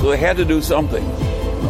[0.00, 1.04] So they had to do something.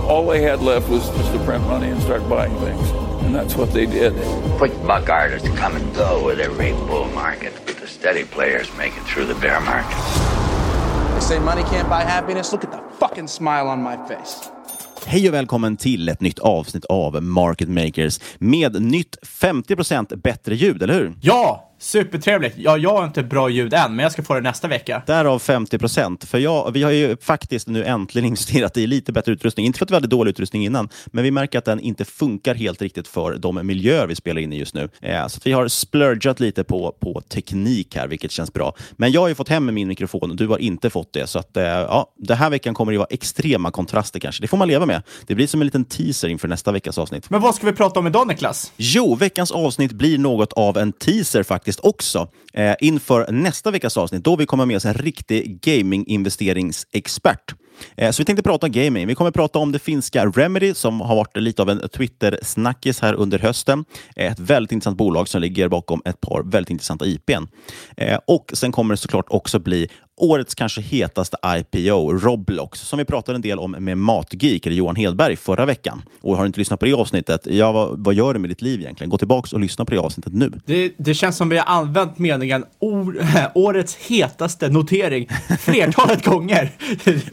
[0.09, 2.91] All they had left was just to print money and start buying things.
[3.25, 4.13] And that's what they did.
[4.59, 8.97] Quick buck artists come and go with every bull market, but the steady players make
[8.97, 9.99] it through the bear market.
[11.15, 12.53] They say money can't buy happiness.
[12.53, 14.51] Look at the fucking smile on my face.
[15.07, 20.83] Hej och välkommen till ett nytt avsnitt av Market Makers med nytt 50% bättre ljud,
[20.83, 21.15] eller hur?
[21.21, 22.55] Ja, supertrevligt.
[22.59, 25.03] Ja, jag har inte bra ljud än, men jag ska få det nästa vecka.
[25.07, 26.25] Därav 50 procent.
[26.25, 29.67] För jag, vi har ju faktiskt nu äntligen investerat i lite bättre utrustning.
[29.67, 32.55] Inte för att vi hade dålig utrustning innan, men vi märker att den inte funkar
[32.55, 34.89] helt riktigt för de miljöer vi spelar in i just nu.
[35.03, 38.75] Eh, så vi har splurgat lite på, på teknik här, vilket känns bra.
[38.93, 41.27] Men jag har ju fått hem min mikrofon och du har inte fått det.
[41.27, 44.43] Så att, eh, ja, den här veckan kommer det vara extrema kontraster kanske.
[44.43, 45.03] Det får man leva med.
[45.27, 47.31] Det blir som en liten teaser inför nästa veckas avsnitt.
[47.31, 48.73] Men vad ska vi prata om idag, Niklas?
[48.77, 54.25] Jo, veckans avsnitt blir något av en teaser faktiskt också eh, inför nästa veckas avsnitt
[54.25, 57.55] då vi kommer med oss en riktig gaminginvesteringsexpert.
[57.97, 59.07] Eh, Så vi tänkte prata om gaming.
[59.07, 63.15] Vi kommer prata om det finska Remedy som har varit lite av en Twitter-snackis här
[63.15, 63.85] under hösten.
[64.17, 67.47] Eh, ett väldigt intressant bolag som ligger bakom ett par väldigt intressanta IPn.
[67.97, 73.05] Eh, Och sen kommer det såklart också bli årets kanske hetaste IPO, Roblox, som vi
[73.05, 76.03] pratade en del om med Matgeek, eller Johan Hedberg, förra veckan.
[76.21, 78.63] Och har du inte lyssnat på det avsnittet, ja, vad, vad gör du med ditt
[78.63, 79.11] liv egentligen?
[79.11, 80.53] Gå tillbaka och lyssna på det avsnittet nu.
[80.67, 83.17] Det, det känns som vi har använt meningen or,
[83.55, 85.29] årets hetaste notering
[85.61, 86.71] flertalet gånger.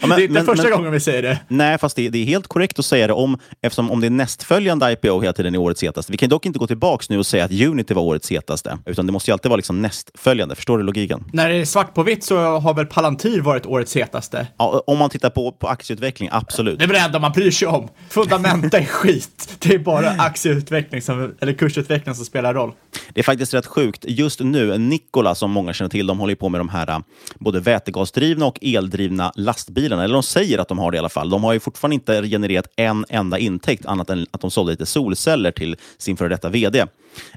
[0.02, 1.40] men- det är inte men- första men- gången vi säger det.
[1.48, 4.12] Nej, fast det, det är helt korrekt att säga det om, eftersom om det är
[4.12, 6.12] nästföljande IPO hela tiden är årets hetaste.
[6.12, 9.06] Vi kan dock inte gå tillbaka nu och säga att Unity var årets hetaste, utan
[9.06, 10.56] det måste ju alltid vara liksom nästföljande.
[10.56, 11.24] Förstår du logiken?
[11.33, 14.47] När det är svart på vitt så har väl Palantir varit årets hetaste.
[14.57, 16.79] Ja, om man tittar på, på aktieutveckling, absolut.
[16.79, 17.89] Det är väl det enda man bryr sig om.
[18.09, 19.57] Fundamenta är skit.
[19.59, 22.71] Det är bara aktieutveckling som, eller kursutveckling som spelar roll.
[23.13, 24.06] Det är faktiskt rätt sjukt.
[24.07, 27.00] Just nu, Nikola, som många känner till, de håller på med de här äh,
[27.39, 30.03] både vätegasdrivna och eldrivna lastbilarna.
[30.03, 31.29] Eller de säger att de har det i alla fall.
[31.29, 34.85] De har ju fortfarande inte genererat en enda intäkt annat än att de sålde lite
[34.85, 36.85] solceller till sin före detta VD.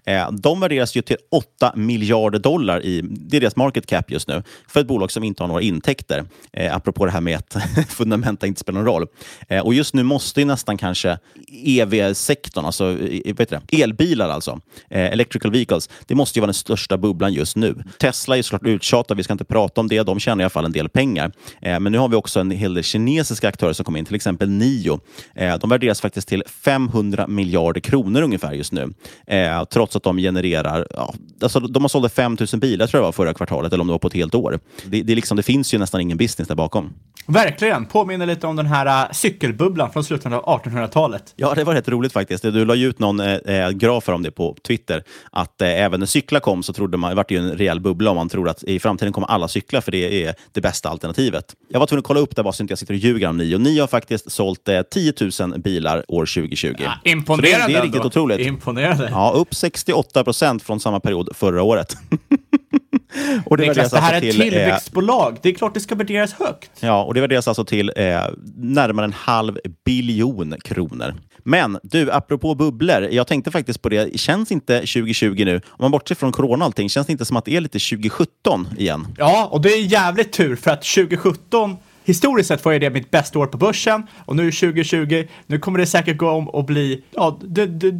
[0.05, 4.29] Eh, de värderas ju till 8 miljarder dollar i det är deras market cap just
[4.29, 6.25] nu för ett bolag som inte har några intäkter.
[6.53, 7.56] Eh, apropå det här med att
[7.88, 9.06] fundamenta inte spelar någon roll.
[9.49, 11.19] Eh, och just nu måste ju nästan kanske
[11.65, 14.61] EV-sektorn, alltså vet det, elbilar alltså,
[14.91, 17.85] eh, electrical vehicles, det måste ju vara den största bubblan just nu.
[17.99, 20.03] Tesla är såklart uttjatad, vi ska inte prata om det.
[20.03, 21.32] De tjänar i alla fall en del pengar.
[21.62, 24.15] Eh, men nu har vi också en hel del kinesiska aktörer som kommer in, till
[24.15, 25.00] exempel Nio.
[25.35, 28.94] Eh, de värderas faktiskt till 500 miljarder kronor ungefär just nu.
[29.27, 33.05] Eh, Trots att de genererar, ja, alltså de har sålt 5 000 bilar tror jag
[33.05, 34.61] var förra kvartalet, eller om det var på ett helt år.
[34.84, 36.93] Det, det, liksom, det finns ju nästan ingen business där bakom.
[37.26, 41.32] Verkligen, påminner lite om den här uh, cykelbubblan från slutet av 1800-talet.
[41.37, 42.43] Ja, det var rätt roligt faktiskt.
[42.43, 46.06] Du la ju ut någon eh, graf om det på Twitter, att eh, även när
[46.06, 48.62] cyklar kom så trodde man, det vart ju en rejäl bubbla om man tror att
[48.62, 51.44] i framtiden kommer alla cykla, för det är det bästa alternativet.
[51.69, 53.37] Jag var tvungen att kolla upp det bara så inte jag sitter och ljuger om
[53.37, 53.58] Nio.
[53.58, 56.75] Nio har faktiskt sålt eh, 10 000 bilar år 2020.
[56.78, 58.06] Ja, imponerande så det, det är riktigt ändå.
[58.06, 58.40] otroligt.
[58.40, 59.08] Imponerande.
[59.10, 61.97] Ja, upp 68 procent från samma period förra året.
[63.47, 65.39] och det, Niklas, det här är ett till, tillväxtbolag.
[65.43, 66.71] Det är klart det ska värderas högt.
[66.81, 68.23] Ja, och det värderas alltså till eh,
[68.56, 71.15] närmare en halv biljon kronor.
[71.45, 73.09] Men du, apropå bubblor.
[73.11, 74.21] Jag tänkte faktiskt på det.
[74.21, 77.37] Känns inte 2020 nu, om man bortser från corona och allting, känns det inte som
[77.37, 79.06] att det är lite 2017 igen?
[79.17, 83.39] Ja, och det är jävligt tur för att 2017 Historiskt sett var det mitt bästa
[83.39, 87.05] år på börsen och nu är 2020, nu kommer det säkert gå om och bli
[87.11, 87.91] ja, det, det,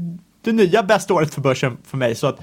[0.45, 2.15] det nya bästa året för börsen för mig.
[2.15, 2.41] Så att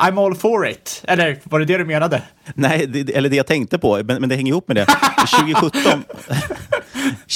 [0.00, 1.04] I'm all for it.
[1.08, 2.22] Eller var det det du menade?
[2.54, 4.86] Nej, det, eller det jag tänkte på, men, men det hänger ihop med det.
[5.50, 6.04] 2017,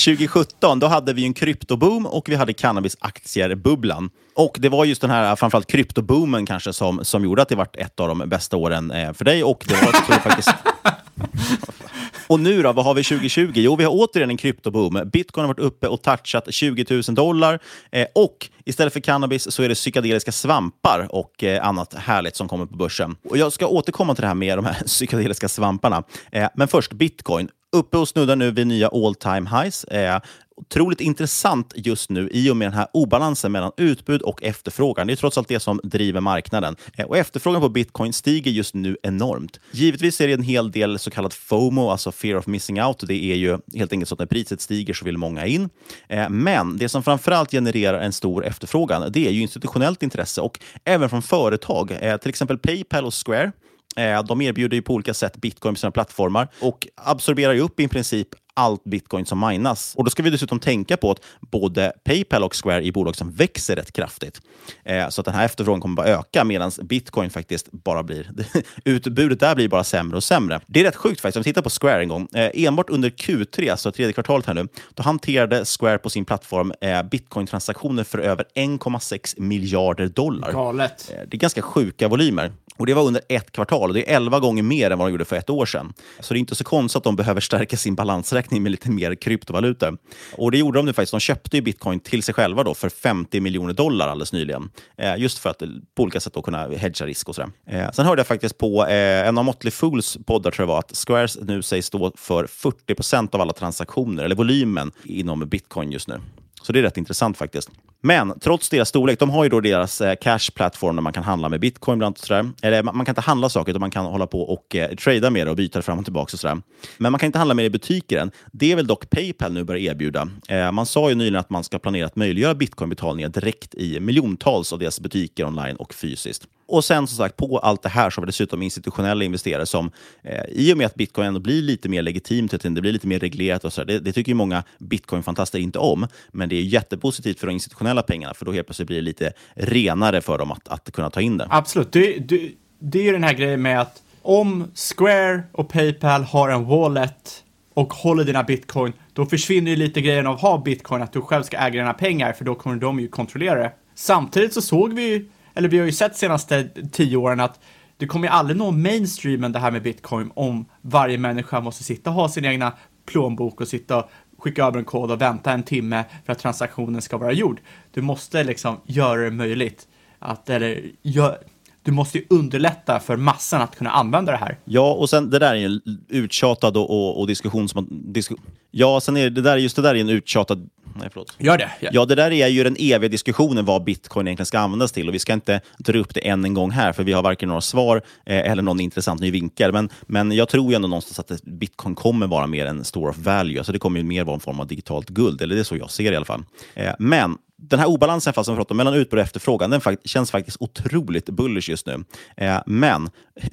[0.05, 4.11] 2017 då hade vi en kryptoboom och vi hade cannabisaktier-bubblan.
[4.35, 7.69] Och det var just den här framförallt kryptoboomen kanske som, som gjorde att det var
[7.73, 9.45] ett av de bästa åren eh, för dig.
[9.45, 10.51] Och det var tror jag, faktiskt...
[12.27, 13.53] Och nu då, vad har vi 2020?
[13.55, 15.11] Jo, vi har återigen en kryptoboom.
[15.13, 17.59] Bitcoin har varit uppe och touchat 20 000 dollar.
[17.93, 22.49] Eh, och istället för cannabis så är det psykedeliska svampar och eh, annat härligt som
[22.49, 23.17] kommer på börsen.
[23.31, 26.03] Och jag ska återkomma till det här med de här psykedeliska svamparna.
[26.33, 29.85] Eh, men först bitcoin uppe och snuddar nu vid nya all time highs.
[29.85, 30.21] Eh,
[30.57, 35.07] otroligt intressant just nu i och med den här obalansen mellan utbud och efterfrågan.
[35.07, 36.77] Det är trots allt det som driver marknaden.
[36.97, 39.61] Eh, och efterfrågan på bitcoin stiger just nu enormt.
[39.71, 43.05] Givetvis är det en hel del så kallat FOMO, alltså fear of missing out.
[43.07, 45.69] Det är ju helt enkelt så att när priset stiger så vill många in.
[46.09, 50.61] Eh, men det som framförallt genererar en stor efterfrågan, det är ju institutionellt intresse och
[50.85, 51.99] även från företag.
[52.01, 53.53] Eh, till exempel Paypal och Square
[53.97, 57.81] Eh, de erbjuder ju på olika sätt bitcoin på sina plattformar och absorberar ju upp
[57.81, 59.95] i princip allt bitcoin som minas.
[59.97, 63.31] Och då ska vi dessutom tänka på att både Paypal och Square är bolag som
[63.31, 64.41] växer rätt kraftigt.
[64.85, 68.31] Eh, så att den här efterfrågan kommer bara öka medan bitcoin faktiskt bara blir...
[68.85, 70.61] utbudet där blir bara sämre och sämre.
[70.67, 71.37] Det är rätt sjukt faktiskt.
[71.37, 72.29] Om vi tittar på Square en gång.
[72.35, 76.73] Eh, enbart under Q3, alltså tredje kvartalet här nu, då hanterade Square på sin plattform
[76.81, 80.53] eh, bitcoin-transaktioner för över 1,6 miljarder dollar.
[80.53, 81.13] Galet.
[81.13, 82.53] Eh, det är ganska sjuka volymer.
[82.77, 85.13] Och Det var under ett kvartal och det är 11 gånger mer än vad de
[85.13, 85.93] gjorde för ett år sedan.
[86.21, 89.15] Så det är inte så konstigt att de behöver stärka sin balansräkning med lite mer
[89.15, 89.99] kryptovalutor.
[90.33, 91.11] Och det gjorde de nu faktiskt.
[91.11, 94.71] De köpte ju bitcoin till sig själva då för 50 miljoner dollar alldeles nyligen.
[94.99, 95.63] Eh, just för att
[95.95, 97.51] på olika sätt då kunna hedga risk och sådär.
[97.67, 100.79] Eh, sen hörde jag faktiskt på eh, en av Motley Fools poddar, tror jag var,
[100.79, 105.93] att Squares nu sägs stå för 40 procent av alla transaktioner, eller volymen, inom bitcoin
[105.93, 106.21] just nu.
[106.63, 107.71] Så det är rätt intressant faktiskt.
[108.07, 111.49] Men trots deras storlek, de har ju då deras eh, cash-plattform där man kan handla
[111.49, 112.51] med bitcoin bland sådär.
[112.63, 115.31] Eller man, man, kan inte handla saker, utan man kan hålla på och eh, trada
[115.31, 116.35] med det och byta det fram och tillbaka.
[116.35, 116.63] Och sådär.
[116.99, 118.31] Men man kan inte handla med det i butiker än.
[118.53, 120.29] Det är väl dock Paypal nu börjar erbjuda.
[120.49, 124.73] Eh, man sa ju nyligen att man ska planera att möjliggöra bitcoinbetalningar direkt i miljontals
[124.73, 126.47] av deras butiker online och fysiskt.
[126.67, 129.91] Och sen som sagt, på allt det här så har vi dessutom institutionella investerare som
[130.23, 133.19] eh, i och med att bitcoin ändå blir lite mer legitimt, det blir lite mer
[133.19, 136.07] reglerat och så där, det, det, tycker ju många bitcoinfantaster inte om.
[136.33, 139.33] Men det är jättepositivt för de institutionella pengarna, för då helt plötsligt blir det lite
[139.55, 141.47] renare för dem att, att kunna ta in det.
[141.51, 141.93] Absolut.
[141.93, 146.49] Det, det, det är ju den här grejen med att om Square och Paypal har
[146.49, 151.03] en wallet och håller dina bitcoin, då försvinner ju lite grejen av att ha bitcoin,
[151.03, 153.73] att du själv ska äga dina pengar, för då kommer de ju kontrollera det.
[153.95, 157.61] Samtidigt så såg vi ju eller vi har ju sett senaste tio åren att
[157.97, 162.11] det kommer ju aldrig nå mainstreamen det här med bitcoin om varje människa måste sitta
[162.11, 162.73] och ha sin egna
[163.07, 164.11] plånbok och sitta och
[164.45, 167.61] skicka över en kod och vänta en timme för att transaktionen ska vara gjord.
[167.93, 171.39] Du måste liksom göra det möjligt att, eller gör,
[171.83, 174.59] du måste ju underlätta för massan att kunna använda det här.
[174.65, 177.87] Ja, och sen det där är ju en uttjatad och, och, och diskussion som...
[177.91, 178.35] Disku,
[178.71, 181.37] ja, sen är det där, just det där är en uttjatad Nej, förlåt.
[181.39, 181.71] Gör det.
[181.81, 181.91] Ja.
[181.93, 185.09] ja, det där är ju den eviga diskussionen vad bitcoin egentligen ska användas till.
[185.09, 187.49] Och Vi ska inte dra upp det än en gång här, för vi har varken
[187.49, 189.73] några svar eh, eller någon intressant ny vinkel.
[189.73, 193.19] Men, men jag tror ju ändå någonstans att bitcoin kommer vara mer en store of
[193.19, 193.59] value.
[193.59, 195.77] Alltså det kommer ju mer vara en form av digitalt guld, eller det är så
[195.77, 196.45] jag ser det i alla fall.
[196.75, 200.31] Eh, men den här obalansen fast som pratar mellan utbud och efterfrågan, den fakt känns
[200.31, 202.05] faktiskt otroligt bullish just nu.
[202.37, 203.11] Eh, men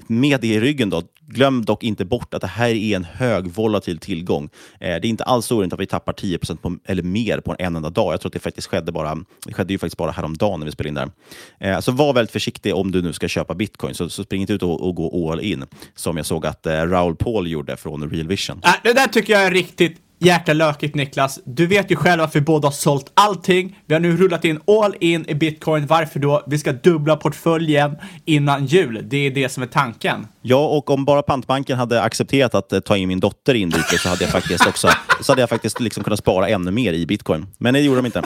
[0.08, 3.48] med det i ryggen, då, glöm dock inte bort att det här är en hög
[3.48, 4.50] volatil tillgång.
[4.79, 7.75] Eh, det är inte alls orimligt att vi tappar 10 på, eller mer på en
[7.75, 8.13] enda dag.
[8.13, 10.72] Jag tror att det faktiskt skedde, bara, det skedde ju faktiskt bara häromdagen när vi
[10.72, 11.12] spelade in
[11.60, 11.74] där.
[11.74, 14.53] Eh, så var väldigt försiktig om du nu ska köpa bitcoin, så, så spring inte
[14.53, 15.65] ut och, och, gå all in,
[15.96, 18.62] som jag såg att eh, Raoul Paul gjorde från Real Vision.
[18.63, 21.40] Äh, det där tycker jag är riktigt jäkla lökigt Niklas.
[21.46, 23.80] Du vet ju själv att vi båda har sålt allting.
[23.86, 25.88] Vi har nu rullat in all in i bitcoin.
[25.88, 26.44] Varför då?
[26.48, 29.01] Vi ska dubbla portföljen innan jul.
[29.04, 30.28] Det är det som är tanken.
[30.42, 33.86] Ja, och om bara pantbanken hade accepterat att eh, ta in min dotter in dit
[33.86, 34.88] så hade jag faktiskt också
[35.22, 37.48] så hade jag faktiskt liksom kunnat spara ännu mer i bitcoin.
[37.58, 38.24] Men det gjorde de inte.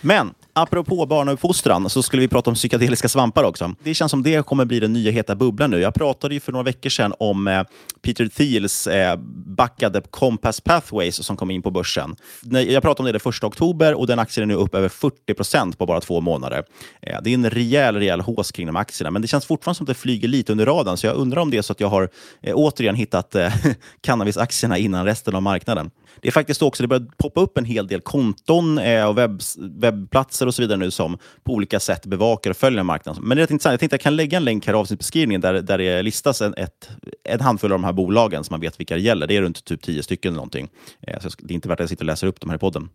[0.00, 3.74] Men apropå barnuppfostran så skulle vi prata om psykedeliska svampar också.
[3.82, 5.80] Det känns som det kommer bli den nya heta bubblan nu.
[5.80, 7.62] Jag pratade ju för några veckor sedan om eh,
[8.02, 9.16] Peter Thiels eh,
[9.46, 12.16] backade Compass Pathways som kom in på börsen.
[12.50, 15.34] Jag pratade om det den första oktober och den aktien är nu upp över 40
[15.34, 16.64] procent på bara två månader.
[17.02, 19.84] Eh, det är en rejäl, rejäl hås kring de aktierna, men det känns fortfarande som
[19.84, 21.88] att det flyger lite under radarn, så jag undrar om det är så att jag
[21.88, 22.08] har
[22.42, 23.54] eh, återigen hittat eh,
[24.00, 25.90] cannabisaktierna innan resten av marknaden.
[26.20, 29.40] Det är faktiskt också, det börjar poppa upp en hel del konton eh, och webb,
[29.58, 33.22] webbplatser och så vidare nu som på olika sätt bevakar och följer marknaden.
[33.24, 33.72] Men det är intressant.
[33.72, 36.42] Jag tänkte att jag kan lägga en länk här i avsnittsbeskrivningen där, där det listas
[36.42, 36.90] en, ett,
[37.24, 39.26] en handfull av de här bolagen som man vet vilka det gäller.
[39.26, 40.68] Det är runt typ tio stycken eller någonting.
[41.00, 42.60] Eh, så det är inte värt att jag sitter och läser upp de här i
[42.60, 42.88] podden.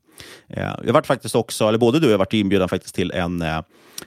[0.50, 3.42] Eh, jag varit faktiskt också, eller både du och jag varit inbjuden faktiskt till en
[3.42, 3.62] eh,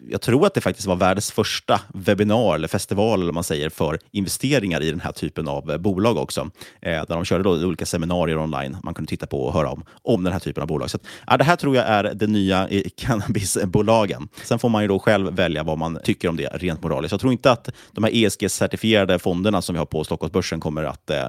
[0.09, 3.99] jag tror att det faktiskt var världens första webbinar eller festival eller man säger, för
[4.11, 6.51] investeringar i den här typen av eh, bolag också.
[6.83, 9.85] Eh, där de körde då olika seminarier online man kunde titta på och höra om,
[10.03, 10.91] om den här typen av bolag.
[10.91, 14.29] Så att, ja, det här tror jag är det nya i cannabisbolagen.
[14.45, 17.13] Sen får man ju då själv välja vad man tycker om det rent moraliskt.
[17.13, 21.11] Jag tror inte att de här ESG-certifierade fonderna som vi har på Stockholmsbörsen kommer att
[21.11, 21.29] eh,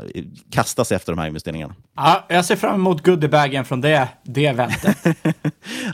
[0.51, 1.75] kastas efter de här investeringarna.
[1.95, 4.97] Ja, jag ser fram emot goodiebagen från det, det eventet.
[5.03, 5.11] ja,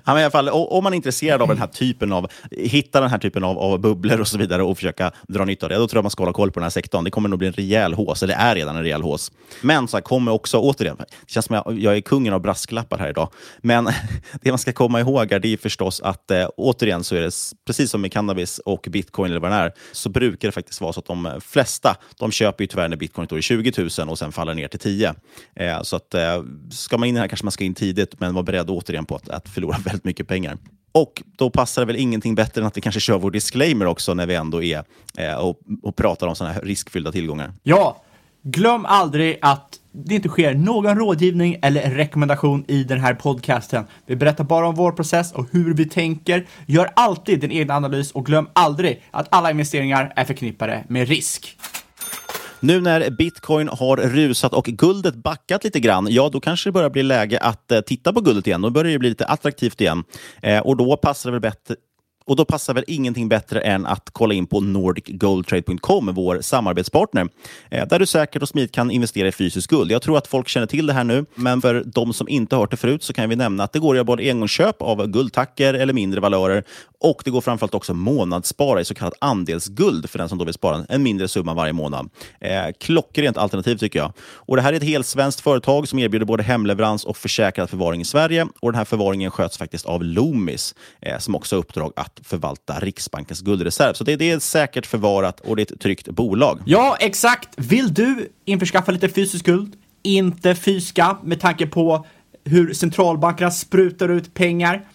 [0.06, 3.10] men i alla fall, om man är intresserad av den här typen av hitta den
[3.10, 5.88] här typen av, av bubblor och så vidare och försöka dra nytta av det, då
[5.88, 7.04] tror jag man ska hålla koll på den här sektorn.
[7.04, 9.32] Det kommer nog bli en rejäl hås, eller det är redan en rejäl hås.
[9.62, 12.98] Men så här, kommer också, återigen, det känns som jag, jag är kungen av brasklappar
[12.98, 13.30] här idag,
[13.62, 13.86] men
[14.42, 17.34] det man ska komma ihåg är, det är förstås att eh, återigen så är det
[17.68, 20.94] precis som med cannabis och bitcoin eller vad det är, så brukar det faktiskt vara
[20.94, 24.20] så att de flesta, de köper ju tyvärr när bitcoin står i 20 000 och
[24.20, 25.14] sen faller ner till 10.
[25.56, 28.44] Eh, så att eh, ska man in här kanske man ska in tidigt, men var
[28.44, 30.58] beredd återigen på att, att förlora väldigt mycket pengar.
[30.98, 34.14] Och då passar det väl ingenting bättre än att vi kanske kör vår disclaimer också
[34.14, 34.84] när vi ändå är
[35.18, 37.54] eh, och, och pratar om sådana här riskfyllda tillgångar.
[37.64, 38.02] Ja,
[38.44, 43.84] glöm aldrig att det inte sker någon rådgivning eller rekommendation i den här podcasten.
[44.06, 46.48] Vi berättar bara om vår process och hur vi tänker.
[46.66, 51.58] Gör alltid din egen analys och glöm aldrig att alla investeringar är förknippade med risk.
[52.60, 56.90] Nu när bitcoin har rusat och guldet backat lite grann, ja då kanske det börjar
[56.90, 58.62] bli läge att eh, titta på guldet igen.
[58.62, 60.04] Då börjar det bli lite attraktivt igen.
[60.42, 61.76] Eh, och då passar det väl bättre
[62.28, 67.28] och då passar väl ingenting bättre än att kolla in på nordicgoldtrade.com, vår samarbetspartner,
[67.70, 69.92] eh, där du säkert och smidigt kan investera i fysiskt guld.
[69.92, 72.62] Jag tror att folk känner till det här nu, men för de som inte har
[72.62, 75.08] hört det förut så kan vi nämna att det går att göra både engångsköp av
[75.08, 76.64] guldtacker eller mindre valörer
[77.00, 80.54] och det går framförallt också månadsspara i så kallat andelsguld för den som då vill
[80.54, 82.10] spara en mindre summa varje månad.
[82.40, 84.14] Eh, klockrent alternativ tycker jag.
[84.20, 88.02] Och Det här är ett helt svenskt företag som erbjuder både hemleverans och försäkrad förvaring
[88.02, 88.48] i Sverige.
[88.60, 92.80] Och Den här förvaringen sköts faktiskt av Loomis eh, som också har uppdrag att förvalta
[92.80, 93.94] Riksbankens guldreserv.
[93.94, 96.60] Så det, det är säkert förvarat och det är ett tryggt bolag.
[96.66, 97.50] Ja, exakt.
[97.58, 99.76] Vill du införskaffa lite fysisk guld?
[100.04, 102.06] Inte fyska med tanke på
[102.44, 104.86] hur centralbankerna sprutar ut pengar.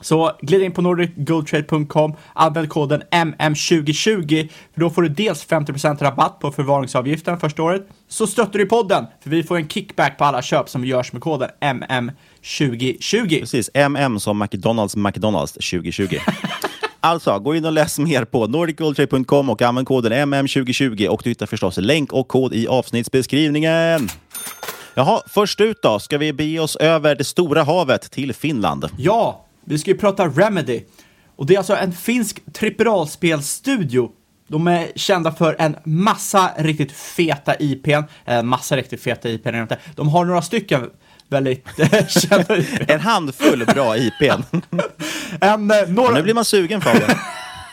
[0.00, 6.40] Så glid in på nordicgoldtrade.com, använd koden MM2020 för då får du dels 50% rabatt
[6.40, 10.42] på förvaringsavgiften första året, så stöttar du podden för vi får en kickback på alla
[10.42, 13.40] köp som görs med koden MM2020.
[13.40, 16.16] Precis, MM som McDonalds McDonalds 2020.
[17.06, 21.46] Alltså, gå in och läs mer på nordicgoldtrade.com och använd koden MM2020 och du hittar
[21.46, 24.08] förstås länk och kod i avsnittsbeskrivningen.
[24.94, 28.88] Jaha, först ut då, ska vi bege oss över det stora havet till Finland?
[28.98, 30.82] Ja, vi ska ju prata Remedy.
[31.36, 34.10] Och det är alltså en finsk trippelspelstudio.
[34.48, 37.90] De är kända för en massa riktigt feta IPn.
[38.24, 39.74] En eh, massa riktigt feta IPn.
[39.94, 40.90] De har några stycken
[41.28, 41.66] väldigt
[42.08, 42.84] kända IPn.
[42.88, 44.42] En handfull bra IPn.
[45.40, 46.14] en, eh, några...
[46.14, 47.10] nu blir man sugen Fabian.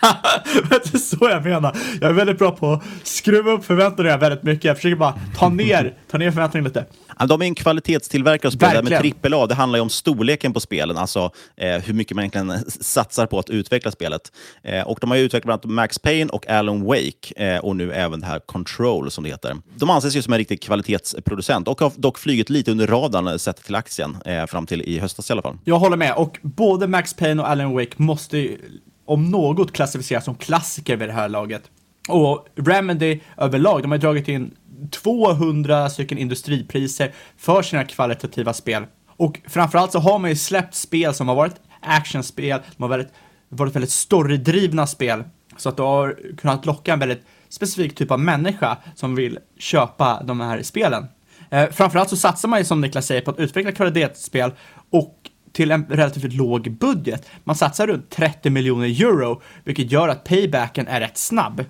[0.70, 1.78] det är så jag menar.
[2.02, 4.66] Jag är väldigt bra på att skruva upp förväntningarna väldigt mycket.
[4.66, 6.86] Jag försöker bara ta ner, ta ner förväntningarna lite.
[7.28, 8.60] De är en kvalitetstillverkare av spel.
[8.60, 9.16] Det här Verkligen.
[9.22, 12.64] med AAA, det handlar ju om storleken på spelen, alltså eh, hur mycket man egentligen
[12.70, 14.32] satsar på att utveckla spelet.
[14.64, 17.76] Eh, och De har ju utvecklat bland annat Max Payne och Alan Wake eh, och
[17.76, 19.58] nu även det här Control som det heter.
[19.76, 23.36] De anses ju som en riktig kvalitetsproducent och har dock flugit lite under radarn eh,
[23.36, 25.58] sett till aktien, eh, fram till i höstas i alla fall.
[25.64, 28.58] Jag håller med och både Max Payne och Alan Wake måste ju,
[29.06, 31.64] om något klassificeras som klassiker vid det här laget.
[32.10, 34.54] Och Remedy överlag, de har ju dragit in
[34.92, 38.86] 200 stycken industripriser för sina kvalitativa spel.
[39.08, 43.08] Och framförallt så har man ju släppt spel som har varit actionspel, de har varit,
[43.50, 45.24] varit väldigt storydrivna spel.
[45.58, 50.24] Så att du har kunnat locka en väldigt specifik typ av människa som vill köpa
[50.24, 51.06] de här spelen.
[51.50, 54.52] Eh, framförallt så satsar man ju som Niklas säger på att utveckla kvalitetsspel
[54.90, 55.18] och
[55.54, 57.30] till en relativt låg budget.
[57.44, 61.66] Man satsar runt 30 miljoner euro, vilket gör att paybacken är rätt snabb.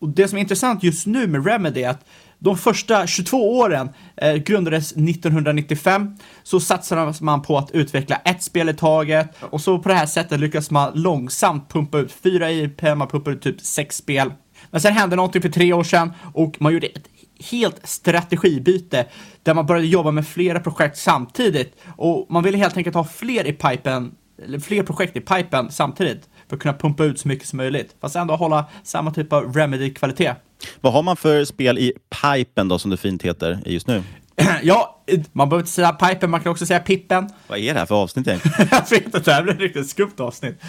[0.00, 2.04] Och det som är intressant just nu med Remedy är att
[2.38, 8.68] de första 22 åren eh, grundades 1995, så satsade man på att utveckla ett spel
[8.68, 12.82] i taget och så på det här sättet lyckas man långsamt pumpa ut fyra IP,
[12.82, 14.32] man pumpar ut typ sex spel.
[14.70, 17.08] Men sen hände någonting för tre år sedan och man gjorde ett
[17.50, 19.06] helt strategibyte
[19.42, 23.46] där man började jobba med flera projekt samtidigt och man ville helt enkelt ha fler
[23.46, 24.14] i pipen,
[24.44, 27.96] eller fler projekt i pipen samtidigt för att kunna pumpa ut så mycket som möjligt,
[28.00, 30.34] fast ändå hålla samma typ av remedy-kvalitet.
[30.80, 31.92] Vad har man för spel i
[32.22, 34.02] pipen då, som det fint heter just nu?
[34.62, 35.02] ja,
[35.32, 37.28] man behöver inte säga pipen, man kan också säga pippen.
[37.46, 38.68] Vad är det här för avsnitt egentligen?
[38.70, 40.60] Jag vet inte, det här blir ett riktigt skumt avsnitt.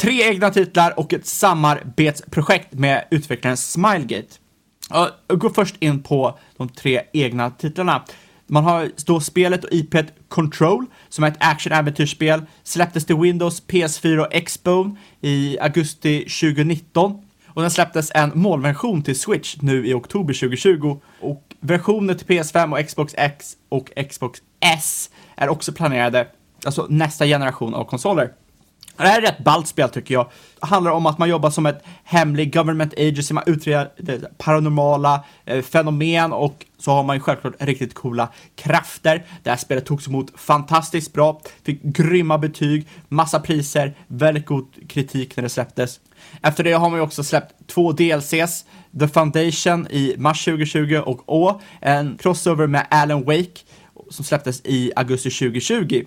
[0.00, 4.34] Tre egna titlar och ett samarbetsprojekt med utvecklaren Smilegate.
[4.88, 8.04] Jag går först in på de tre egna titlarna.
[8.46, 14.18] Man har då spelet och IPet Control, som är ett action-äventyrsspel, släpptes till Windows, PS4
[14.18, 17.22] och Xbone i augusti 2019.
[17.46, 21.00] Och den släpptes en målversion till Switch nu i oktober 2020.
[21.20, 26.26] Och versioner till PS5 och Xbox X och Xbox S är också planerade,
[26.64, 28.32] alltså nästa generation av konsoler.
[28.98, 30.30] Det här är ett rätt ballt spel tycker jag.
[30.60, 35.62] Det handlar om att man jobbar som ett hemlig government agency, man utreder paranormala eh,
[35.62, 39.26] fenomen och så har man ju självklart riktigt coola krafter.
[39.42, 45.36] Det här spelet togs emot fantastiskt bra, fick grymma betyg, massa priser, väldigt god kritik
[45.36, 46.00] när det släpptes.
[46.42, 48.64] Efter det har man ju också släppt två DLCs,
[49.00, 53.60] The Foundation i mars 2020 och Å, en crossover med Alan Wake
[54.10, 56.04] som släpptes i augusti 2020.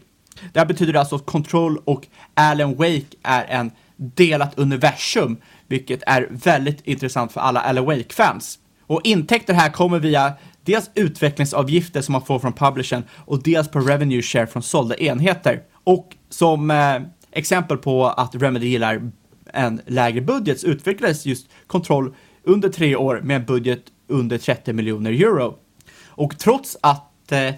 [0.53, 6.27] Det här betyder alltså att Control och Alan Wake är en delat universum, vilket är
[6.31, 8.59] väldigt intressant för alla Alan Wake-fans.
[8.81, 13.79] Och intäkter här kommer via dels utvecklingsavgifter som man får från publishern och dels på
[13.79, 15.61] revenue share från sålda enheter.
[15.83, 19.11] Och som eh, exempel på att Remedy gillar
[19.53, 24.73] en lägre budget så utvecklades just Control under tre år med en budget under 30
[24.73, 25.57] miljoner euro.
[26.05, 27.53] Och trots att eh,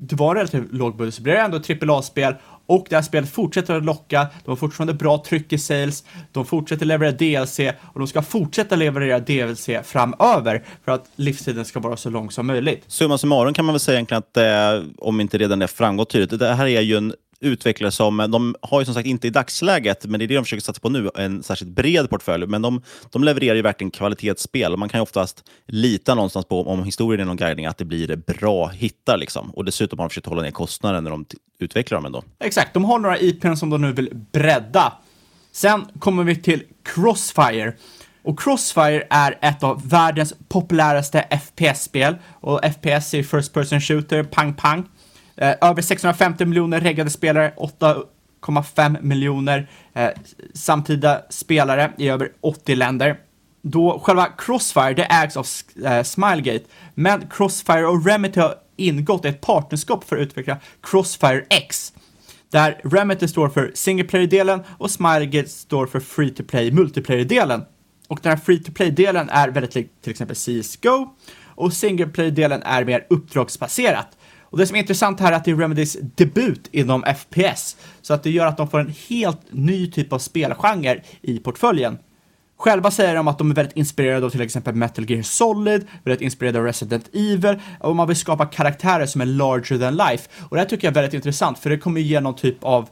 [0.00, 2.34] det var en relativt låg budget så blev det ändå ett AAA-spel
[2.66, 6.46] och det här spelet fortsätter att locka, de har fortfarande bra tryck i sales, de
[6.46, 7.60] fortsätter leverera DLC
[7.92, 12.46] och de ska fortsätta leverera DLC framöver för att livstiden ska vara så lång som
[12.46, 12.84] möjligt.
[12.86, 16.40] Summa summarum kan man väl säga egentligen att, eh, om inte redan det framgått tydligt,
[16.40, 20.06] det här är ju en utvecklare som, de har ju som sagt inte i dagsläget,
[20.06, 22.46] men det är det de försöker satsa på nu, en särskilt bred portfölj.
[22.46, 26.62] Men de, de levererar ju verkligen kvalitetsspel och man kan ju oftast lita någonstans på,
[26.62, 29.18] om historien är någon guidning, att det blir bra hittar.
[29.18, 29.50] Liksom.
[29.50, 31.26] Och dessutom har de försökt hålla ner kostnaden när de
[31.58, 32.22] utvecklar dem ändå.
[32.38, 34.92] Exakt, de har några IPn som de nu vill bredda.
[35.52, 37.72] Sen kommer vi till Crossfire.
[38.22, 42.16] Och Crossfire är ett av världens populäraste FPS-spel.
[42.40, 44.84] Och FPS är First Person Shooter, pang pang.
[45.36, 50.10] Eh, över 650 miljoner reggade spelare, 8,5 miljoner eh,
[50.54, 53.16] samtida spelare i över 80 länder.
[53.62, 55.46] Då själva Crossfire, det ägs av
[55.84, 61.92] eh, Smilegate, men Crossfire och Remedy har ingått ett partnerskap för att utveckla Crossfire X
[62.54, 67.64] där Remedy står för single player-delen och Smilegate står för free to play multiplayer-delen.
[68.08, 71.08] Och den här free to play-delen är väldigt lik till exempel CSGO
[71.54, 74.08] och single player-delen är mer uppdragsbaserat.
[74.54, 78.14] Och det som är intressant här är att det är Remedys debut inom FPS, så
[78.14, 81.98] att det gör att de får en helt ny typ av spelgenre i portföljen.
[82.58, 86.22] Själva säger de att de är väldigt inspirerade av till exempel Metal Gear Solid, väldigt
[86.22, 90.30] inspirerade av Resident Evil och man vill skapa karaktärer som är larger than life.
[90.40, 92.88] Och det här tycker jag är väldigt intressant för det kommer ge någon typ av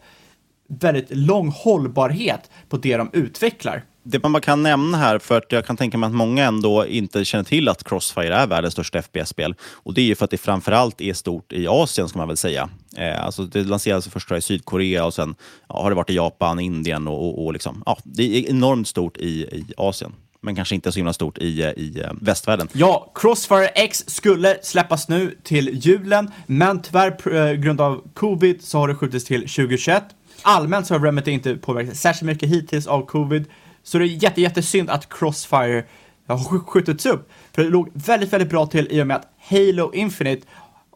[0.68, 3.84] väldigt lång hållbarhet på det de utvecklar.
[4.02, 6.86] Det man bara kan nämna här, för att jag kan tänka mig att många ändå
[6.86, 9.54] inte känner till att Crossfire är världens största FPS-spel.
[9.72, 12.36] Och det är ju för att det framförallt är stort i Asien, ska man väl
[12.36, 12.68] säga.
[12.96, 15.34] Eh, alltså det lanserades först i Sydkorea och sen
[15.68, 18.88] ja, har det varit i Japan, Indien och, och, och liksom, ja, det är enormt
[18.88, 20.12] stort i, i Asien
[20.42, 22.68] men kanske inte så himla stort i, i eh, västvärlden.
[22.72, 28.62] Ja, Crossfire X skulle släppas nu till julen, men tyvärr på eh, grund av covid
[28.62, 30.04] så har det skjutits till 2021.
[30.42, 33.44] Allmänt så har Remedy inte påverkats särskilt mycket hittills av covid,
[33.82, 35.84] så det är jätte, jättesynd att Crossfire
[36.26, 37.30] har skjutits upp.
[37.52, 40.46] För det låg väldigt, väldigt bra till i och med att Halo Infinite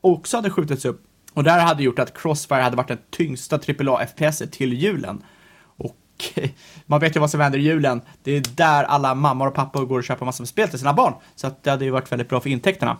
[0.00, 1.02] också hade skjutits upp.
[1.32, 5.22] Och det här hade gjort att Crossfire hade varit den tyngsta AAA FPS till julen.
[5.62, 5.96] Och
[6.86, 8.00] man vet ju vad som händer i julen.
[8.22, 10.94] Det är där alla mammor och pappor går och köper massor med spel till sina
[10.94, 11.14] barn.
[11.34, 12.96] Så att det hade ju varit väldigt bra för intäkterna.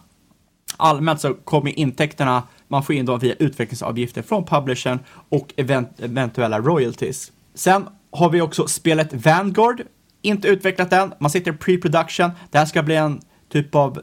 [0.76, 6.60] Allmänt så kommer intäkterna, man får in dem via utvecklingsavgifter från publishern och event eventuella
[6.60, 7.32] royalties.
[7.54, 9.82] Sen har vi också spelet Vanguard,
[10.22, 12.30] inte utvecklat än, man sitter i pre-production.
[12.50, 13.20] Det här ska bli en
[13.52, 14.02] typ av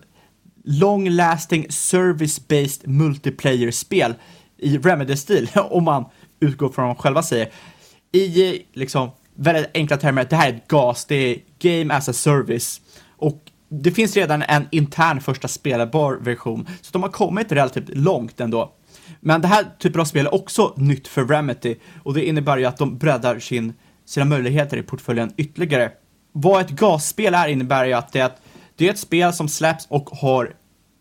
[0.64, 4.14] long lasting service-based multiplayer-spel
[4.58, 6.06] i Remedy-stil, om man
[6.40, 7.50] utgår från vad de själva säger.
[8.12, 12.14] I liksom väldigt enkla termer, det här är ett GAS, det är Game as a
[12.14, 12.82] Service.
[13.18, 18.40] Och det finns redan en intern första spelbar version, så de har kommit relativt långt
[18.40, 18.74] ändå.
[19.20, 22.66] Men det här typen av spel är också nytt för Remedy och det innebär ju
[22.66, 23.74] att de breddar sin,
[24.06, 25.92] sina möjligheter i portföljen ytterligare.
[26.32, 28.42] Vad ett gasspel är innebär ju att det är, ett,
[28.76, 30.56] det är ett spel som släpps och har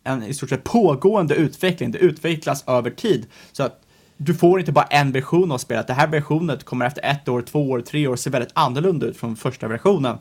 [0.04, 1.90] en i stort sett pågående utveckling.
[1.90, 3.26] Det utvecklas över tid.
[3.52, 3.80] Så att
[4.16, 5.86] du får inte bara en version av spelet.
[5.86, 9.16] Det här versionen kommer efter ett år, två år, tre år se väldigt annorlunda ut
[9.16, 10.18] från första versionen.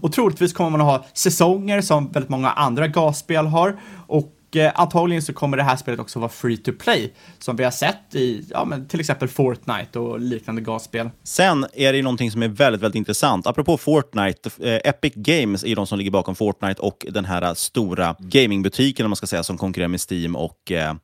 [0.00, 4.72] Och troligtvis kommer man att ha säsonger som väldigt många andra gasspel har och eh,
[4.74, 8.14] antagligen så kommer det här spelet också vara free to play som vi har sett
[8.14, 11.10] i ja, men till exempel Fortnite och liknande gasspel.
[11.22, 13.46] Sen är det någonting som är väldigt, väldigt intressant.
[13.46, 18.16] Apropå Fortnite, eh, Epic Games är de som ligger bakom Fortnite och den här stora
[18.18, 20.94] gamingbutiken om man ska säga som konkurrerar med Steam och eh,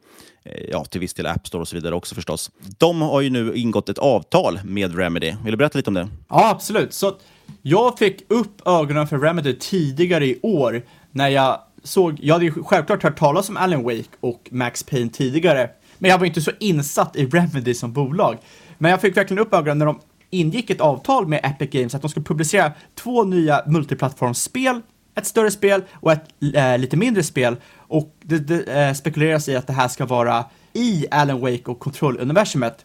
[0.70, 2.50] ja, till viss del App Store och så vidare också förstås.
[2.78, 5.34] De har ju nu ingått ett avtal med Remedy.
[5.44, 6.08] Vill du berätta lite om det?
[6.28, 6.92] Ja, absolut.
[6.92, 7.16] Så
[7.62, 12.62] jag fick upp ögonen för Remedy tidigare i år när jag såg, jag hade ju
[12.62, 16.50] självklart hört talas om Alan Wake och Max Payne tidigare, men jag var inte så
[16.60, 18.38] insatt i Remedy som bolag.
[18.78, 22.02] Men jag fick verkligen upp ögonen när de ingick ett avtal med Epic Games att
[22.02, 24.80] de skulle publicera två nya multiplattformsspel,
[25.14, 26.24] ett större spel och ett
[26.54, 27.56] äh, lite mindre spel.
[27.76, 31.78] Och det, det äh, spekuleras i att det här ska vara i Alan Wake och
[31.78, 32.84] Control-universumet.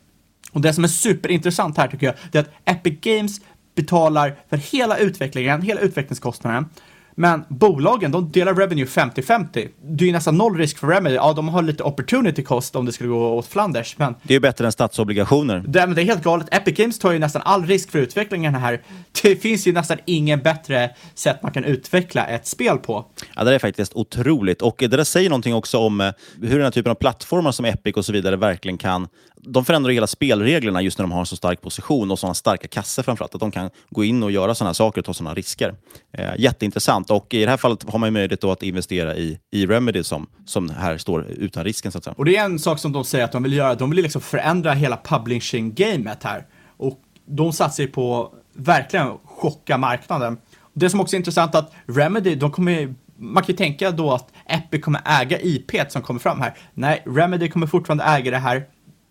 [0.52, 3.42] Och det som är superintressant här tycker jag, det är att Epic Games
[3.76, 6.66] betalar för hela utvecklingen, hela utvecklingskostnaden.
[7.16, 9.70] Men bolagen, de delar revenue 50-50.
[9.84, 11.16] Det är ju nästan noll risk för Remedy.
[11.16, 14.16] Ja, de har lite opportunity cost om det skulle gå åt Flanders, men...
[14.24, 15.64] Det är ju bättre än statsobligationer.
[15.68, 16.48] Det, men det är helt galet.
[16.52, 18.82] Epic Games tar ju nästan all risk för utvecklingen här.
[19.22, 23.06] Det finns ju nästan ingen bättre sätt man kan utveckla ett spel på.
[23.36, 24.62] Ja, det är faktiskt otroligt.
[24.62, 27.66] Och det där säger någonting också om eh, hur den här typen av plattformar som
[27.66, 29.08] Epic och så vidare verkligen kan
[29.46, 32.68] de förändrar hela spelreglerna just när de har en så stark position och sådana starka
[32.68, 33.36] kassor framförallt.
[33.36, 35.76] Att de kan gå in och göra sådana saker och ta sådana risker.
[36.18, 37.03] Eh, jätteintressant.
[37.12, 40.70] Och i det här fallet har man möjlighet att investera i, i Remedy som, som
[40.70, 41.92] här står utan risken.
[41.92, 42.16] Så att säga.
[42.18, 43.76] Och det är en sak som de säger att de vill göra.
[43.76, 46.46] De vill liksom förändra hela publishing-gamet här.
[46.78, 50.38] Och de satsar ju på verkligen chocka marknaden.
[50.74, 54.12] Det som också är intressant är att Remedy, de kommer man kan ju tänka då
[54.12, 56.58] att Epic kommer äga IP som kommer fram här.
[56.74, 58.64] Nej, Remedy kommer fortfarande äga det här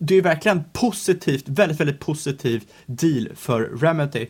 [0.07, 4.27] det är verkligen positivt, väldigt, väldigt positiv deal för Remedy.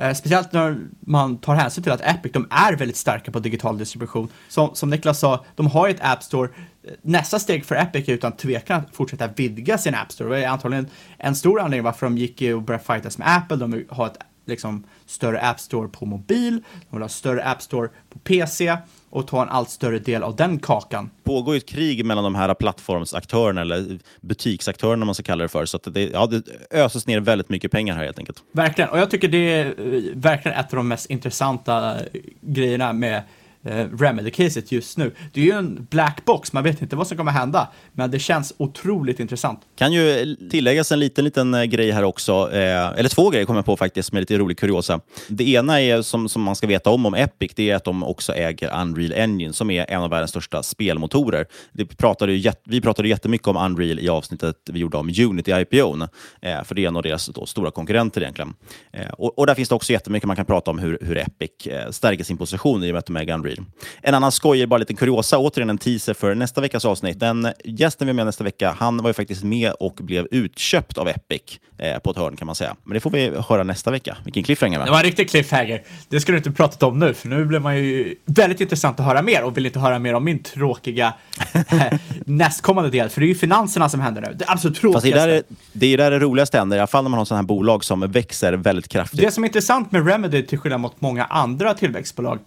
[0.00, 3.78] Eh, speciellt när man tar hänsyn till att Epic, de är väldigt starka på digital
[3.78, 4.28] distribution.
[4.48, 6.48] Som, som Niklas sa, de har ju ett App Store.
[6.82, 10.36] Eh, nästa steg för Epic är utan tvekan att fortsätta vidga sin App Store.
[10.36, 13.56] Det är antagligen en stor anledning varför de gick och började fightas med Apple.
[13.56, 17.62] De vill ha ett liksom, större App Store på mobil, de vill ha större App
[17.62, 18.76] Store på PC
[19.10, 21.10] och ta en allt större del av den kakan.
[21.16, 25.48] Det pågår ju ett krig mellan de här plattformsaktörerna, eller butiksaktörerna man ska kalla det
[25.48, 25.66] för.
[25.66, 28.42] Så att det, ja, det öses ner väldigt mycket pengar här helt enkelt.
[28.52, 31.96] Verkligen, och jag tycker det är eh, verkligen ett av de mest intressanta
[32.40, 33.22] grejerna med
[33.64, 35.14] eh, Remedy-caset just nu.
[35.32, 38.18] Det är ju en black box, man vet inte vad som kommer hända, men det
[38.18, 39.60] känns otroligt intressant.
[39.76, 43.58] Kan ju tilläggas en liten, liten eh, grej här också, eh, eller två grejer kommer
[43.58, 45.00] jag på faktiskt, med lite rolig kuriosa.
[45.28, 48.02] Det ena är, som, som man ska veta om om Epic, det är att de
[48.04, 51.46] också äger Unreal Engine, som är en av världens största spelmotorer.
[51.72, 56.02] Det pratade ju, vi pratade jättemycket om Unreal i avsnittet vi gjorde om Unity IPO,
[56.42, 58.54] eh, för det är en av deras då, stora konkurrenter egentligen.
[58.92, 61.66] Eh, och, och, där finns det också jättemycket man kan prata om hur, hur Epic
[61.66, 63.66] eh, stärker sin position i och med att de äger Unreal blir.
[64.02, 67.20] En annan skojig, bara liten kuriosa, återigen en teaser för nästa veckas avsnitt.
[67.20, 70.98] Den gästen vi har med nästa vecka, han var ju faktiskt med och blev utköpt
[70.98, 71.42] av Epic
[71.78, 72.76] eh, på ett hörn kan man säga.
[72.84, 74.16] Men det får vi höra nästa vecka.
[74.24, 74.84] Vilken cliffhanger va?
[74.84, 75.82] Det var en riktig cliffhanger.
[76.08, 79.06] Det skulle du inte pratat om nu, för nu blir man ju väldigt intressant att
[79.06, 81.14] höra mer och vill inte höra mer om min tråkiga
[81.52, 81.82] eh,
[82.24, 84.34] nästkommande del, för det är ju finanserna som händer nu.
[84.34, 85.10] Det absolut tråkigaste.
[85.10, 87.18] Fast det, där är, det är där det roligaste händer, i alla fall när man
[87.18, 89.20] har sådana här bolag som växer väldigt kraftigt.
[89.20, 92.38] Det som är intressant med Remedy, till skillnad mot många andra tillväxtbolag,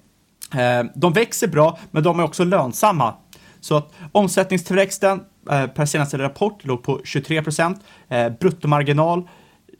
[0.55, 3.13] Eh, de växer bra, men de är också lönsamma.
[3.59, 9.27] Så att omsättningstillväxten eh, per senaste rapport låg på 23 procent, eh, bruttomarginal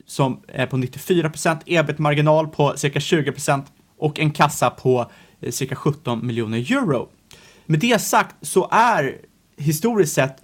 [0.06, 3.66] som är på 94 procent, ebit-marginal på cirka 20 procent
[3.98, 5.10] och en kassa på
[5.40, 7.08] eh, cirka 17 miljoner euro.
[7.66, 9.16] Med det sagt så är
[9.56, 10.42] historiskt sett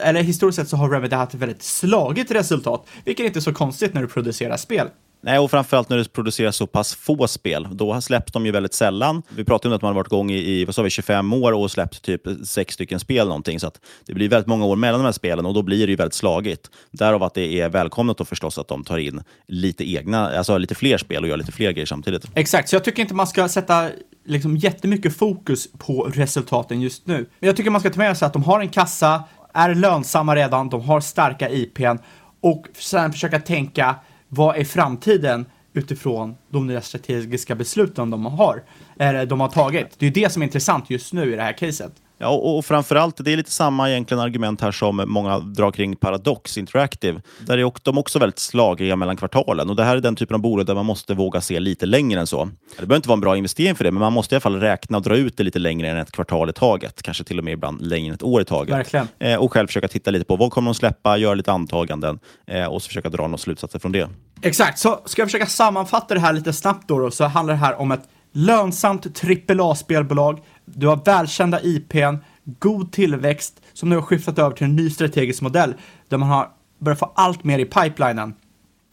[0.00, 3.40] eller historiskt sett så har Remedy haft ett väldigt slagigt resultat, vilket är inte är
[3.40, 4.88] så konstigt när du producerar spel.
[5.22, 7.68] Nej, och framförallt när det produceras så pass få spel.
[7.72, 9.22] Då släpps de ju väldigt sällan.
[9.28, 11.70] Vi pratade om att man har varit igång i, vad sa vi, 25 år och
[11.70, 13.26] släppt typ sex stycken spel.
[13.26, 15.86] Någonting, så att det blir väldigt många år mellan de här spelen och då blir
[15.86, 16.70] det ju väldigt slagigt.
[16.90, 20.74] Därav att det är välkommet då förstås att de tar in lite egna, alltså lite
[20.74, 22.24] fler spel och gör lite fler grejer samtidigt.
[22.34, 23.88] Exakt, så jag tycker inte man ska sätta
[24.26, 27.16] liksom jättemycket fokus på resultaten just nu.
[27.38, 30.36] Men jag tycker man ska ta med sig att de har en kassa, är lönsamma
[30.36, 31.96] redan, de har starka IPn
[32.42, 33.96] och sen försöka tänka
[34.32, 38.62] vad är framtiden utifrån de nya strategiska besluten de har,
[38.98, 39.98] eller de har tagit.
[39.98, 41.92] Det är ju det som är intressant just nu i det här caset.
[42.22, 45.96] Ja, och, och framförallt, det är lite samma egentligen argument här som många drar kring
[45.96, 47.20] Paradox Interactive.
[47.46, 49.70] Där är de också väldigt slagiga mellan kvartalen.
[49.70, 52.20] Och Det här är den typen av bolag där man måste våga se lite längre
[52.20, 52.44] än så.
[52.44, 54.60] Det behöver inte vara en bra investering för det, men man måste i alla fall
[54.60, 57.02] räkna och dra ut det lite längre än ett kvartal i taget.
[57.02, 58.74] Kanske till och med ibland längre än ett år i taget.
[58.74, 59.08] Verkligen.
[59.18, 62.64] Eh, och själv försöka titta lite på vad kommer de släppa, göra lite antaganden eh,
[62.64, 64.08] och så försöka dra några slutsatser från det.
[64.42, 67.60] Exakt, så ska jag försöka sammanfatta det här lite snabbt då, då så handlar det
[67.60, 68.02] här om ett
[68.32, 70.38] lönsamt AAA-spelbolag.
[70.64, 75.42] Du har välkända IPn, god tillväxt som nu har skiftat över till en ny strategisk
[75.42, 75.74] modell
[76.08, 78.34] där man har börjat få allt mer i pipelinen.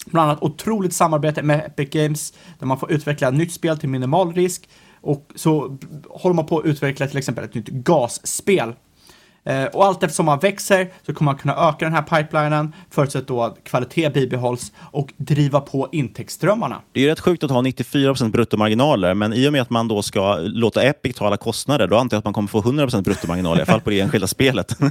[0.06, 4.34] Bland annat otroligt samarbete med Epic Games där man får utveckla nytt spel till minimal
[4.34, 4.69] risk
[5.01, 5.77] och så
[6.10, 8.73] håller man på att utveckla till exempel ett nytt gasspel
[9.47, 13.27] Eh, och allt eftersom man växer så kommer man kunna öka den här pipelinen förutsatt
[13.27, 16.81] då att kvalitet bibehålls och driva på intäktsströmmarna.
[16.91, 19.88] Det är ju rätt sjukt att ha 94% bruttomarginaler, men i och med att man
[19.88, 22.88] då ska låta Epic ta alla kostnader, då antar jag att man kommer få 100
[23.01, 24.77] bruttomarginaler, i alla fall på det enskilda spelet.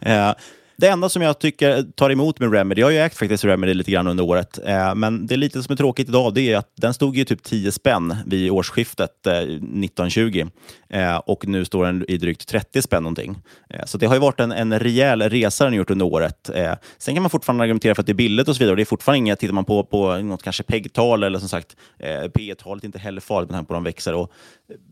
[0.00, 0.32] Eh,
[0.76, 3.74] det enda som jag tycker tar emot med Remedy, jag har ju ägt faktiskt Remedy
[3.74, 6.56] lite grann under året, eh, men det är lite som är tråkigt idag, det är
[6.56, 10.46] att den stod ju typ 10 spänn vid årsskiftet eh, 1920
[10.88, 13.38] eh, och nu står den i drygt 30 spänn någonting.
[13.70, 16.50] Eh, så det har ju varit en, en rejäl resa den gjort under året.
[16.54, 18.76] Eh, sen kan man fortfarande argumentera för att det är billigt och så vidare, och
[18.76, 22.28] det är fortfarande inget, tittar man på, på något kanske PEG-tal eller som sagt eh,
[22.28, 24.14] P talet är inte heller farligt med tanke på de växer.
[24.14, 24.32] Och,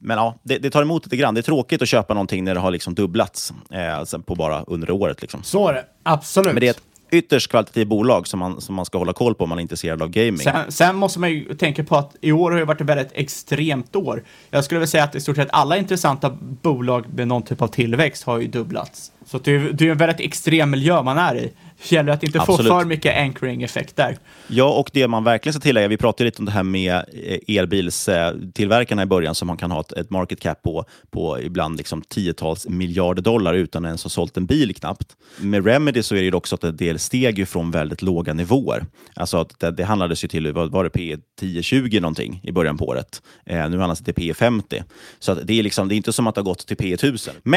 [0.01, 1.35] men ja, det, det, tar emot lite grann.
[1.35, 4.63] Det är tråkigt att köpa någonting när det har liksom dubblats eh, alltså på bara
[4.63, 5.23] under året.
[5.23, 5.43] Liksom.
[5.43, 5.85] Så är det.
[6.03, 6.53] Absolut.
[6.53, 6.83] Men det är ett
[7.13, 10.03] ytterst kvalitativt bolag som man, som man ska hålla koll på om man är intresserad
[10.03, 10.39] av gaming.
[10.39, 13.13] Sen, sen, måste man ju tänka på att i år har det varit ett väldigt
[13.13, 14.25] extremt år.
[14.51, 16.31] Jag skulle vilja säga att i stort sett alla intressanta
[16.63, 19.13] bolag med någon typ av tillväxt har ju dubblats.
[19.33, 21.53] Så det är, det är en väldigt extrem miljö man är i.
[21.89, 22.69] Det gäller att inte Absolut.
[22.73, 24.19] få för mycket anchoring-effekt där.
[24.47, 27.57] Ja, och det man verkligen ska tillägga, vi pratade lite om det här med eh,
[27.57, 32.69] elbilstillverkarna i början som man kan ha ett, market cap på, på ibland liksom tiotals
[32.69, 35.17] miljarder dollar utan ens ha sålt en bil knappt.
[35.41, 38.87] Med Remedy så är det också att en del steg från väldigt låga nivåer.
[39.15, 42.79] Alltså att det, det handlades ju till, vad var det, P 10-20 någonting i början
[42.79, 43.23] på året.
[43.47, 44.83] Eh, nu handlas det till P 50.
[45.19, 47.35] Så det, är liksom, det är inte som att det har gått till P 1000.
[47.43, 47.57] Men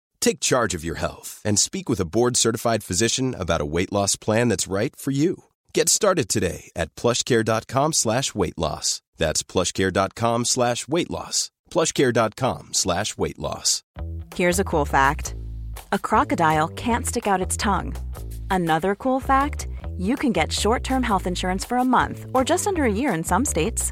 [0.21, 3.91] Take charge of your health and speak with a board certified physician about a weight
[3.91, 5.45] loss plan that's right for you.
[5.73, 9.01] Get started today at plushcare.com slash weight loss.
[9.17, 11.49] That's plushcare.com slash weight loss.
[11.71, 13.83] plushcare.com slash weight loss.
[14.35, 15.35] Here's a cool fact.
[15.91, 17.95] A crocodile can't stick out its tongue.
[18.49, 22.67] Another cool fact, you can get short term health insurance for a month or just
[22.67, 23.91] under a year in some states.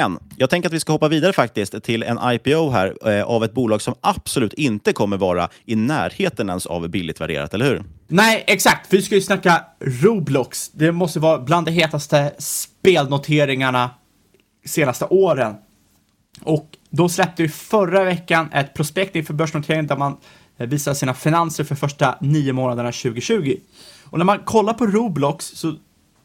[0.00, 3.44] Men jag tänker att vi ska hoppa vidare faktiskt till en IPO här eh, av
[3.44, 7.84] ett bolag som absolut inte kommer vara i närheten ens av billigt värderat, eller hur?
[8.08, 8.92] Nej, exakt.
[8.92, 10.68] Vi ska ju snacka Roblox.
[10.68, 13.90] Det måste vara bland de hetaste spelnoteringarna
[14.64, 15.54] senaste åren.
[16.42, 20.16] Och de släppte ju förra veckan ett prospekt inför börsnoteringen där man
[20.58, 23.56] eh, visar sina finanser för första nio månaderna 2020.
[24.04, 25.74] Och när man kollar på Roblox så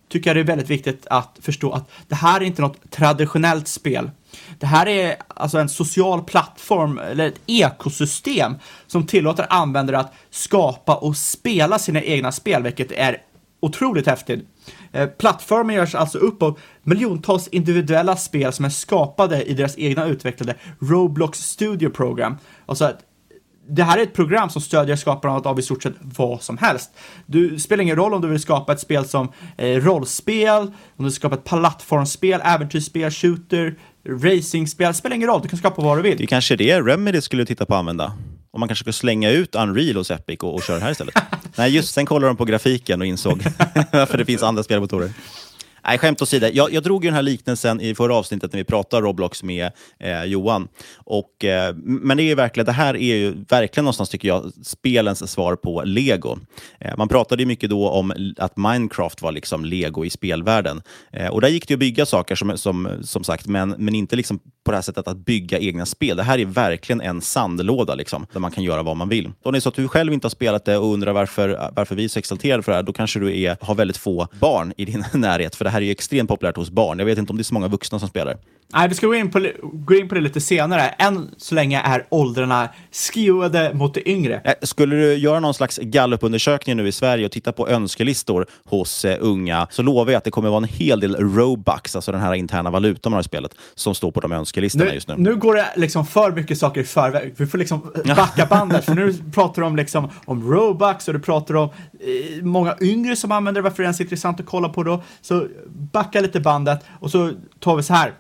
[0.09, 3.67] tycker jag det är väldigt viktigt att förstå att det här är inte något traditionellt
[3.67, 4.11] spel.
[4.59, 8.55] Det här är alltså en social plattform eller ett ekosystem
[8.87, 13.21] som tillåter användare att skapa och spela sina egna spel, vilket är
[13.59, 14.47] otroligt häftigt.
[14.91, 20.05] Eh, plattformen görs alltså upp av miljontals individuella spel som är skapade i deras egna
[20.05, 22.37] utvecklade Roblox Studio Program.
[22.65, 22.93] Alltså
[23.69, 26.91] det här är ett program som stödjer skapandet av i stort sett vad som helst.
[27.25, 31.03] Du spelar ingen roll om du vill skapa ett spel som eh, rollspel, om du
[31.03, 33.75] vill skapa ett plattformsspel, äventyrsspel, shooter,
[34.09, 36.17] racingspel, spelar ingen roll, du kan skapa vad du vill.
[36.17, 38.13] Det är kanske det Remedy skulle titta på att använda.
[38.51, 41.15] Om man kanske skulle slänga ut Unreal hos Epic och, och köra det här istället.
[41.55, 43.43] Nej, just sen kollade de på grafiken och insåg
[43.91, 45.11] varför det finns andra spelmotorer.
[45.83, 46.47] Nej, skämt åsido.
[46.53, 49.71] Jag, jag drog ju den här liknelsen i förra avsnittet när vi pratade Roblox med
[49.99, 50.67] eh, Johan.
[50.95, 55.31] Och, eh, men det är verkligen, det här är ju verkligen någonstans, tycker jag, spelens
[55.31, 56.37] svar på Lego.
[56.79, 60.81] Eh, man pratade ju mycket då om att Minecraft var liksom Lego i spelvärlden.
[61.11, 64.15] Eh, och där gick det att bygga saker, som, som, som sagt, men, men inte
[64.15, 66.17] liksom på det här sättet att bygga egna spel.
[66.17, 69.31] Det här är verkligen en sandlåda liksom, där man kan göra vad man vill.
[69.43, 71.95] Om det är så att du själv inte har spelat det och undrar varför, varför
[71.95, 74.73] vi är så exalterade för det här, då kanske du är, har väldigt få barn
[74.77, 75.55] i din närhet.
[75.55, 76.99] För det här är ju extremt populärt hos barn.
[76.99, 78.37] Jag vet inte om det är så många vuxna som spelar.
[78.73, 80.81] Nej, vi ska gå in, på, gå in på det lite senare.
[80.81, 84.41] Än så länge är åldrarna skewade mot det yngre.
[84.43, 89.05] Eh, skulle du göra någon slags gallupundersökning nu i Sverige och titta på önskelistor hos
[89.05, 92.21] eh, unga, så lovar jag att det kommer vara en hel del Robux, alltså den
[92.21, 95.15] här interna valutan man har i spelet, som står på de önskelistorna nu, just nu.
[95.17, 97.33] Nu går det liksom för mycket saker i förväg.
[97.37, 101.19] Vi får liksom backa bandet, för nu pratar du om, liksom, om Robux och du
[101.19, 104.69] pratar om eh, många yngre som använder det, varför det är ens intressant att kolla
[104.69, 105.03] på då.
[105.21, 108.13] Så backa lite bandet och så tar vi så här.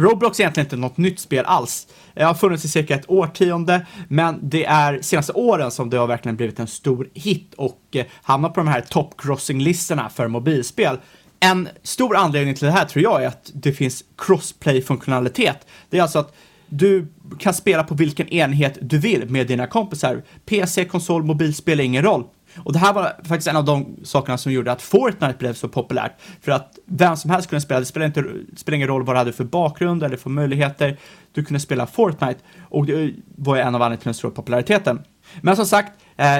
[0.00, 1.86] Roblox är egentligen inte något nytt spel alls.
[2.14, 6.06] Det har funnits i cirka ett årtionde, men det är senaste åren som det har
[6.06, 10.98] verkligen blivit en stor hit och eh, hamnat på de här top crossing-listorna för mobilspel.
[11.40, 15.66] En stor anledning till det här tror jag är att det finns crossplay-funktionalitet.
[15.90, 16.34] Det är alltså att
[16.66, 17.06] du
[17.38, 20.22] kan spela på vilken enhet du vill med dina kompisar.
[20.46, 22.24] PC, konsol, mobil spelar ingen roll.
[22.56, 25.68] Och det här var faktiskt en av de sakerna som gjorde att Fortnite blev så
[25.68, 26.12] populärt.
[26.40, 28.20] För att vem som helst kunde spela, det spelade, inte,
[28.56, 30.96] spelade ingen roll vad du hade för bakgrund eller för möjligheter.
[31.32, 35.00] Du kunde spela Fortnite och det var ju en av anledningarna till den stora populariteten.
[35.40, 36.38] Men som sagt, eh,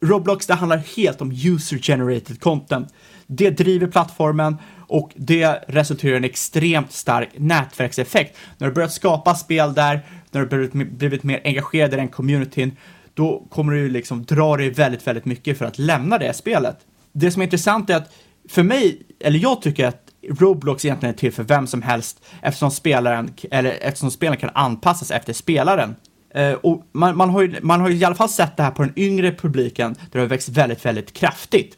[0.00, 2.94] Roblox, det handlar helt om user-generated content.
[3.26, 4.56] Det driver plattformen
[4.88, 8.36] och det resulterar i en extremt stark nätverkseffekt.
[8.58, 12.76] När du börjat skapa spel där, när du blivit mer engagerad i den communityn,
[13.18, 16.76] då kommer du liksom dra dig väldigt, väldigt mycket för att lämna det spelet.
[17.12, 18.12] Det som är intressant är att
[18.48, 22.70] för mig, eller jag tycker att Roblox egentligen är till för vem som helst eftersom
[22.70, 25.94] spelaren, eller eftersom spelaren kan anpassas efter spelaren.
[26.36, 28.70] Uh, och man, man, har ju, man har ju i alla fall sett det här
[28.70, 31.74] på den yngre publiken där det har växt väldigt, väldigt kraftigt.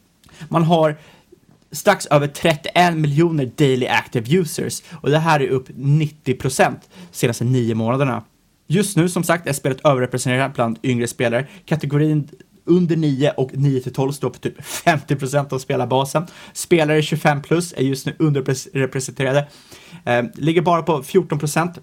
[0.48, 0.96] Man har
[1.72, 7.44] strax över 31 miljoner daily active users och det här är upp 90 procent senaste
[7.44, 8.24] nio månaderna.
[8.72, 11.46] Just nu som sagt är spelet överrepresenterat bland yngre spelare.
[11.64, 12.28] Kategorin
[12.64, 16.26] under 9 och 9 till 12 står för typ 50 procent av spelarbasen.
[16.52, 19.48] Spelare 25 plus är just nu underrepresenterade.
[20.04, 21.78] Eh, ligger bara på 14 procent.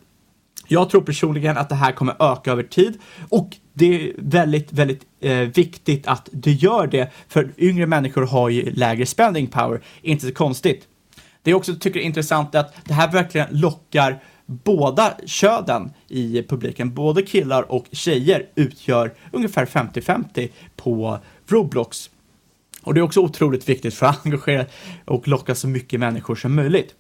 [0.67, 2.97] Jag tror personligen att det här kommer öka över tid
[3.30, 8.49] och det är väldigt, väldigt eh, viktigt att det gör det, för yngre människor har
[8.49, 10.88] ju lägre spending power, inte så konstigt.
[11.43, 16.43] Det jag också tycker är intressant är att det här verkligen lockar båda köden i
[16.43, 22.10] publiken, både killar och tjejer utgör ungefär 50-50 på Roblox.
[22.82, 24.66] Och det är också otroligt viktigt för att engagera
[25.06, 26.95] och locka så mycket människor som möjligt.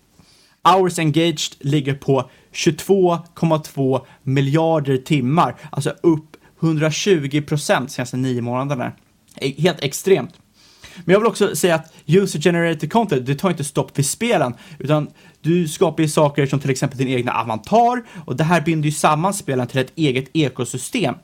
[0.63, 8.91] Hours engaged ligger på 22,2 miljarder timmar, alltså upp 120 procent senaste nio månaderna.
[9.35, 10.33] E- helt extremt.
[11.05, 14.53] Men jag vill också säga att user generated content, det tar inte stopp vid spelen,
[14.79, 15.09] utan
[15.41, 18.91] du skapar ju saker som till exempel din egna avatar och det här binder ju
[18.91, 21.15] samman spelen till ett eget ekosystem.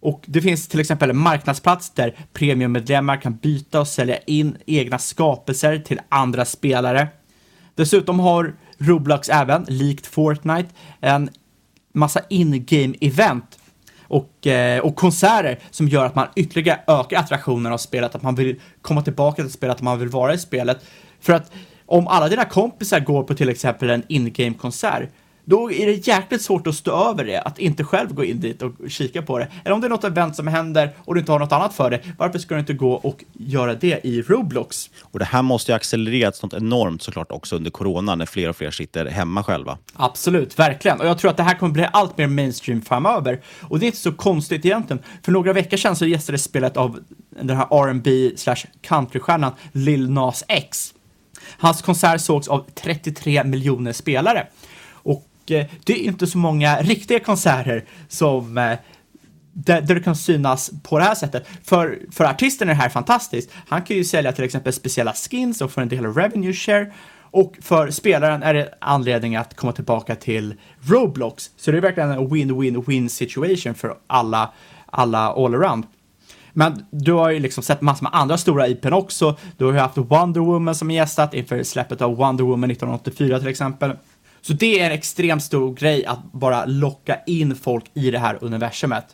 [0.00, 4.98] Och det finns till exempel en marknadsplats där premiummedlemmar kan byta och sälja in egna
[4.98, 7.08] skapelser till andra spelare.
[7.74, 10.68] Dessutom har Roblox även, likt Fortnite,
[11.00, 11.30] en
[11.92, 13.58] massa in-game event
[14.10, 18.34] och, eh, och konserter som gör att man ytterligare ökar attraktionen av spelet, att man
[18.34, 20.78] vill komma tillbaka till spelet, att man vill vara i spelet.
[21.20, 21.52] För att
[21.86, 25.08] om alla dina kompisar går på till exempel en in-game-konsert,
[25.50, 28.62] då är det jäkligt svårt att stå över det, att inte själv gå in dit
[28.62, 29.48] och kika på det.
[29.64, 31.90] Eller om det är något event som händer och du inte har något annat för
[31.90, 34.90] det, varför ska du inte gå och göra det i Roblox?
[35.02, 38.56] Och det här måste ju accelererats något enormt såklart också under corona när fler och
[38.56, 39.78] fler sitter hemma själva.
[39.94, 41.00] Absolut, verkligen.
[41.00, 43.40] Och jag tror att det här kommer bli allt mer mainstream framöver.
[43.60, 45.02] Och det är inte så konstigt egentligen.
[45.22, 46.98] För några veckor sedan så gästades spelet av
[47.40, 50.94] den här R&B slash countrystjärnan Lil Nas X.
[51.58, 54.46] Hans konsert sågs av 33 miljoner spelare.
[55.50, 58.78] Eh, det är inte så många riktiga konserter som eh,
[59.52, 61.46] där, där det kan synas på det här sättet.
[61.64, 63.50] För, för artisten är det här fantastiskt.
[63.68, 66.92] Han kan ju sälja till exempel speciella skins och få en del av revenue share.
[67.32, 71.50] Och för spelaren är det anledning att komma tillbaka till Roblox.
[71.56, 74.52] Så det är verkligen en win-win-win situation för alla,
[74.86, 75.86] alla all around.
[76.52, 79.36] Men du har ju liksom sett massor med andra stora IPn också.
[79.56, 83.48] Du har ju haft Wonder Woman som gästat inför släppet av Wonder Woman 1984 till
[83.48, 83.92] exempel.
[84.42, 88.38] Så det är en extremt stor grej att bara locka in folk i det här
[88.40, 89.04] universumet.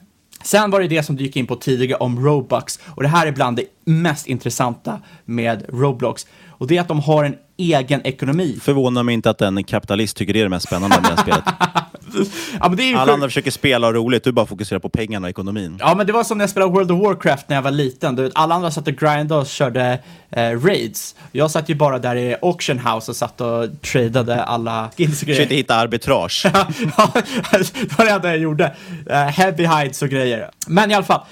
[0.43, 3.27] Sen var det det som du gick in på tidigare om Robux och det här
[3.27, 8.07] är bland det mest intressanta med Roblox och det är att de har en egen
[8.07, 8.59] ekonomi.
[8.62, 11.22] Förvånar mig inte att en kapitalist tycker det är det mest spännande med det här
[11.22, 11.45] spelet.
[12.61, 14.89] ja, men det är Alla för- andra försöker spela och roligt, du bara fokuserar på
[14.89, 15.77] pengarna och ekonomin.
[15.81, 18.17] Ja, men det var som när jag spelade World of Warcraft när jag var liten.
[18.17, 19.99] Du vet, alla andra satt och grindade och körde
[20.31, 21.14] eh, raids.
[21.33, 25.27] Jag satt ju bara där i auction house och satt och tradade alla skins och
[25.27, 25.41] grejer.
[25.41, 26.47] Försökte hitta arbitrage.
[26.97, 27.12] ja,
[27.53, 28.77] det var det enda jag gjorde.
[29.11, 30.51] Eh, heavy hides och grejer.
[30.67, 31.25] Men i alla fall,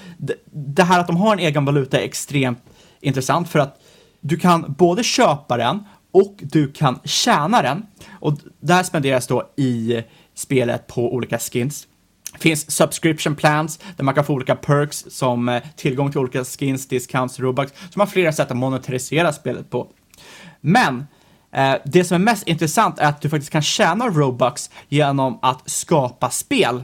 [0.51, 2.59] det, här att de har en egen valuta är extremt
[3.01, 3.79] intressant för att
[4.21, 7.85] du kan både köpa den och du kan tjäna den.
[8.19, 10.01] Och det här spenderas då i
[10.35, 11.87] spelet på olika skins.
[12.33, 16.43] Det finns subscription plans där man kan få olika perks som eh, tillgång till olika
[16.43, 17.71] skins, discounts, robux.
[17.71, 19.87] Så man har flera sätt att monetarisera spelet på.
[20.61, 21.07] Men
[21.51, 25.69] eh, det som är mest intressant är att du faktiskt kan tjäna Robux genom att
[25.69, 26.83] skapa spel.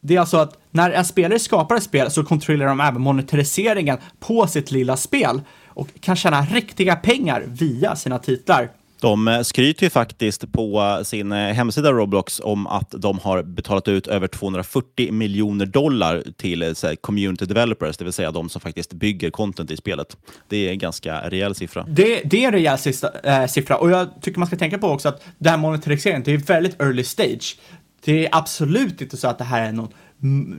[0.00, 3.98] Det är alltså att när en spelare skapar ett spel så kontrollerar de även monetariseringen
[4.20, 8.70] på sitt lilla spel och kan tjäna riktiga pengar via sina titlar.
[9.00, 13.42] De eh, skryter ju faktiskt på eh, sin eh, hemsida Roblox om att de har
[13.42, 18.48] betalat ut över 240 miljoner dollar till så här, community developers, det vill säga de
[18.48, 20.16] som faktiskt bygger content i spelet.
[20.48, 21.86] Det är en ganska rejäl siffra.
[21.88, 24.88] Det, det är en rejäl sista, äh, siffra och jag tycker man ska tänka på
[24.88, 27.58] också att det här monetariseringen, det är väldigt early stage.
[28.04, 29.88] Det är absolut inte så att det här är någon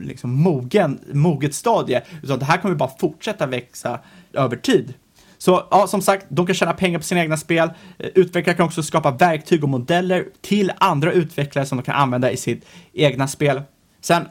[0.02, 4.00] liksom, mogen, moget stadie, utan det här kommer bara fortsätta växa
[4.32, 4.94] över tid.
[5.42, 7.70] Så ja, som sagt, de kan tjäna pengar på sina egna spel.
[7.98, 12.30] Eh, utvecklare kan också skapa verktyg och modeller till andra utvecklare som de kan använda
[12.30, 13.62] i sitt egna spel.
[14.00, 14.28] Sen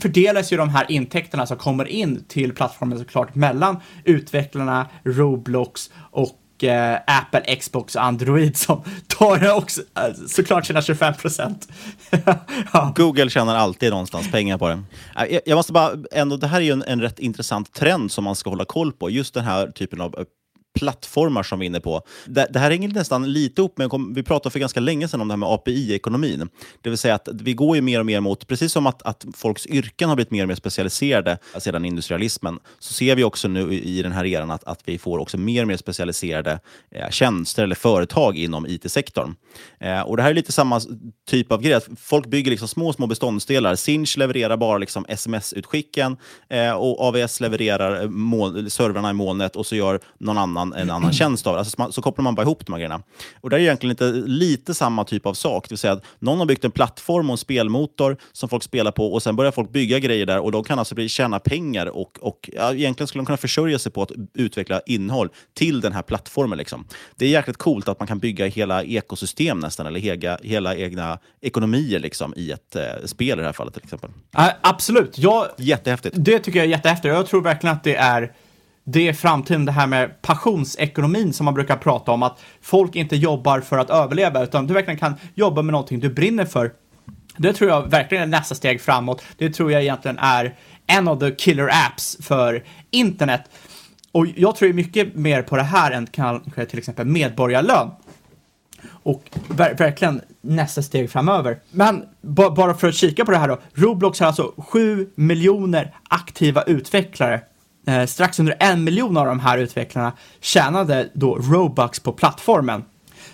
[0.00, 6.64] fördelas ju de här intäkterna som kommer in till plattformen såklart mellan utvecklarna, Roblox och
[6.64, 11.68] eh, Apple, Xbox och Android som tar också eh, såklart sina 25 procent.
[12.96, 14.82] Google tjänar alltid någonstans pengar på det.
[15.28, 18.24] Eh, jag, måste bara, ändå, det här är ju en, en rätt intressant trend som
[18.24, 19.10] man ska hålla koll på.
[19.10, 20.14] Just den här typen av
[20.78, 22.02] plattformar som vi är inne på.
[22.26, 25.28] Det, det här hänger nästan lite upp med, vi pratade för ganska länge sedan om
[25.28, 26.48] det här med API-ekonomin.
[26.82, 29.24] Det vill säga att vi går ju mer och mer mot, precis som att, att
[29.34, 33.72] folks yrken har blivit mer och mer specialiserade sedan industrialismen, så ser vi också nu
[33.72, 36.60] i den här eran att, att vi får också mer och mer specialiserade
[36.90, 39.34] eh, tjänster eller företag inom IT-sektorn.
[39.80, 40.80] Eh, och Det här är lite samma
[41.28, 43.74] typ av grej, att folk bygger liksom små, små beståndsdelar.
[43.74, 46.16] Sinch levererar bara liksom sms-utskicken
[46.48, 51.12] eh, och AVS levererar moln, servrarna i molnet och så gör någon annan en annan
[51.12, 51.58] tjänst av det.
[51.58, 53.02] Alltså, så, så kopplar man bara ihop de här grejerna.
[53.40, 55.68] Och det är egentligen lite, lite samma typ av sak.
[55.68, 58.90] Det vill säga att någon har byggt en plattform och en spelmotor som folk spelar
[58.90, 61.86] på och sen börjar folk bygga grejer där och de kan alltså bli, tjäna pengar
[61.86, 65.92] och, och ja, egentligen skulle de kunna försörja sig på att utveckla innehåll till den
[65.92, 66.58] här plattformen.
[66.58, 66.84] Liksom.
[67.16, 71.18] Det är jäkligt coolt att man kan bygga hela ekosystem nästan, eller hela, hela egna
[71.40, 74.10] ekonomier liksom, i ett eh, spel i det här fallet till exempel.
[74.38, 75.18] Uh, absolut.
[75.18, 76.16] Jag, Jättehäftigt.
[76.18, 77.14] Det tycker jag är jättehäftigt.
[77.14, 78.32] Jag tror verkligen att det är
[78.90, 83.16] det är framtiden, det här med passionsekonomin som man brukar prata om, att folk inte
[83.16, 86.72] jobbar för att överleva, utan du verkligen kan jobba med någonting du brinner för.
[87.36, 89.22] Det tror jag verkligen är nästa steg framåt.
[89.38, 90.54] Det tror jag egentligen är
[90.86, 93.42] en av the killer apps för internet.
[94.12, 97.90] Och jag tror mycket mer på det här än kanske till exempel medborgarlön.
[98.88, 101.58] Och ver verkligen nästa steg framöver.
[101.70, 102.04] Men
[102.56, 103.58] bara för att kika på det här då.
[103.74, 107.40] Roblox har alltså 7 miljoner aktiva utvecklare.
[107.88, 112.84] Eh, strax under en miljon av de här utvecklarna tjänade då Robux på plattformen.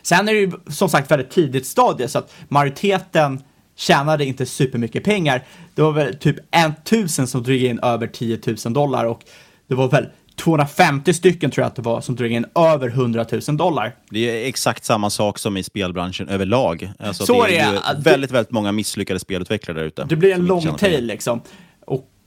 [0.03, 3.43] Sen är det ju som sagt väldigt tidigt stadie så att majoriteten
[3.77, 5.45] tjänade inte supermycket pengar.
[5.75, 9.21] Det var väl typ en tusen som drog in över 10 000 dollar och
[9.69, 13.27] det var väl 250 stycken tror jag att det var som drog in över 100
[13.49, 13.95] 000 dollar.
[14.11, 16.93] Det är exakt samma sak som i spelbranschen överlag.
[16.99, 20.05] Alltså så det är, det är väldigt, väldigt många misslyckade spelutvecklare där ute.
[20.05, 21.41] Det blir en long tail liksom.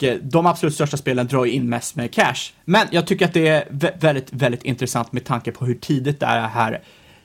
[0.01, 2.53] Eh, de absolut största spelen drar in mest med cash.
[2.65, 3.67] Men jag tycker att det är
[3.99, 6.81] väldigt, väldigt intressant med tanke på hur tidigt det här,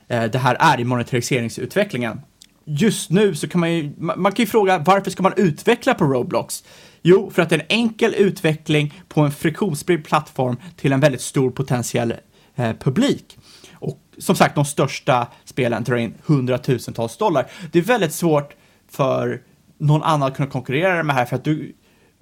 [0.09, 2.21] eh, det här är i monetariseringsutvecklingen.
[2.65, 6.05] Just nu så kan man ju, man kan ju fråga varför ska man utveckla på
[6.05, 6.65] Roblox?
[7.03, 11.21] Jo, för att det är en enkel utveckling på en friktionsfri plattform till en väldigt
[11.21, 12.15] stor potentiell
[12.55, 13.39] eh, publik.
[13.75, 17.47] Och som sagt, de största spelen drar in hundratusentals dollar.
[17.73, 18.55] Det är väldigt svårt
[18.91, 19.43] för
[19.79, 21.73] någon annan att kunna konkurrera med det här för att du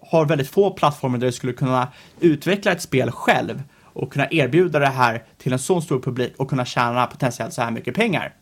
[0.02, 1.88] har väldigt få plattformar där du skulle kunna
[2.20, 6.50] utveckla ett spel själv och kunna erbjuda det här till en så stor publik och
[6.50, 8.34] kunna tjäna potentiellt så här mycket pengar.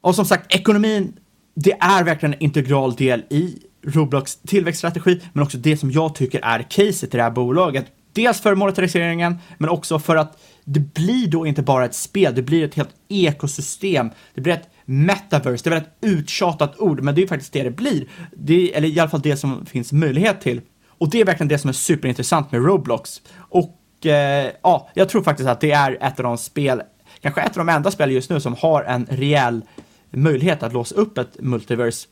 [0.00, 1.16] Och som sagt, ekonomin,
[1.54, 6.40] det är verkligen en integral del i Roblox tillväxtstrategi, men också det som jag tycker
[6.44, 7.86] är caset i det här bolaget.
[8.12, 12.42] Dels för monetariseringen, men också för att det blir då inte bara ett spel, det
[12.42, 14.10] blir ett helt ekosystem.
[14.34, 17.52] Det blir ett metaverse, det är väl ett uttjatat ord, men det är ju faktiskt
[17.52, 18.08] det det blir.
[18.36, 20.60] Det är, eller i alla fall det som finns möjlighet till.
[20.98, 23.22] Och det är verkligen det som är superintressant med Roblox.
[23.38, 26.82] Och eh, ja, jag tror faktiskt att det är ett av de spel,
[27.20, 29.62] kanske ett av de enda spel just nu som har en rejäl
[30.10, 32.08] möjlighet att låsa upp ett multiverse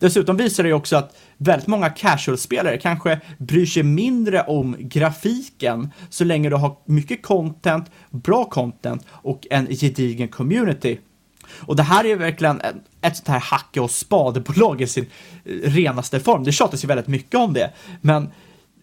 [0.00, 6.24] Dessutom visar det också att väldigt många casual-spelare kanske bryr sig mindre om grafiken så
[6.24, 10.98] länge du har mycket content, bra content och en gedigen community.
[11.60, 12.60] Och det här är verkligen
[13.00, 15.06] ett sånt här hacke och spadebolag i sin
[15.44, 16.44] eh, renaste form.
[16.44, 17.70] Det tjatas ju väldigt mycket om det,
[18.00, 18.30] men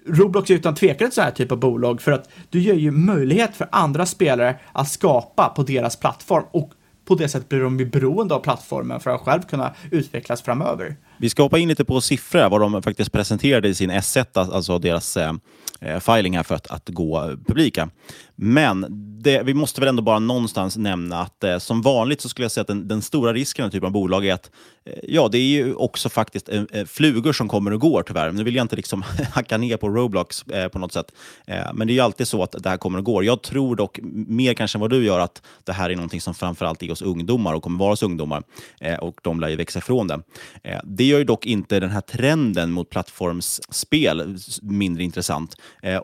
[0.10, 2.92] Roblox är utan tvekan ett sånt här typ av bolag för att du ger ju
[2.92, 6.72] möjlighet för andra spelare att skapa på deras plattform och
[7.08, 10.96] på det sättet blir de ju beroende av plattformen för att själv kunna utvecklas framöver.
[11.18, 14.80] Vi ska hoppa in lite på siffror, vad de faktiskt presenterade i sin S1, alltså
[14.80, 15.34] deras eh,
[15.82, 17.90] eh, filing här för att, att gå publika.
[18.38, 18.86] Men
[19.22, 22.52] det, vi måste väl ändå bara någonstans nämna att eh, som vanligt så skulle jag
[22.52, 24.52] säga att den, den stora risken med typen av bolag är att
[24.86, 28.32] eh, ja, det är ju också faktiskt eh, eh flugor som kommer och går tyvärr.
[28.32, 31.12] Nu vill jag inte liksom hacka ner på Roblox eh, på något sätt.
[31.48, 33.26] Eh, men det är ju alltid så att det här kommer och går.
[33.26, 36.34] Jag tror dock mer kanske än vad du gör att det här är någonting som
[36.34, 38.44] framförallt är hos ungdomar och kommer vara hos ungdomar.
[38.80, 40.20] Eh, och de lär ju växa ifrån det.
[40.64, 45.56] Eh, det gör ju dock inte den här trenden mot plattformsspel mindre intressant.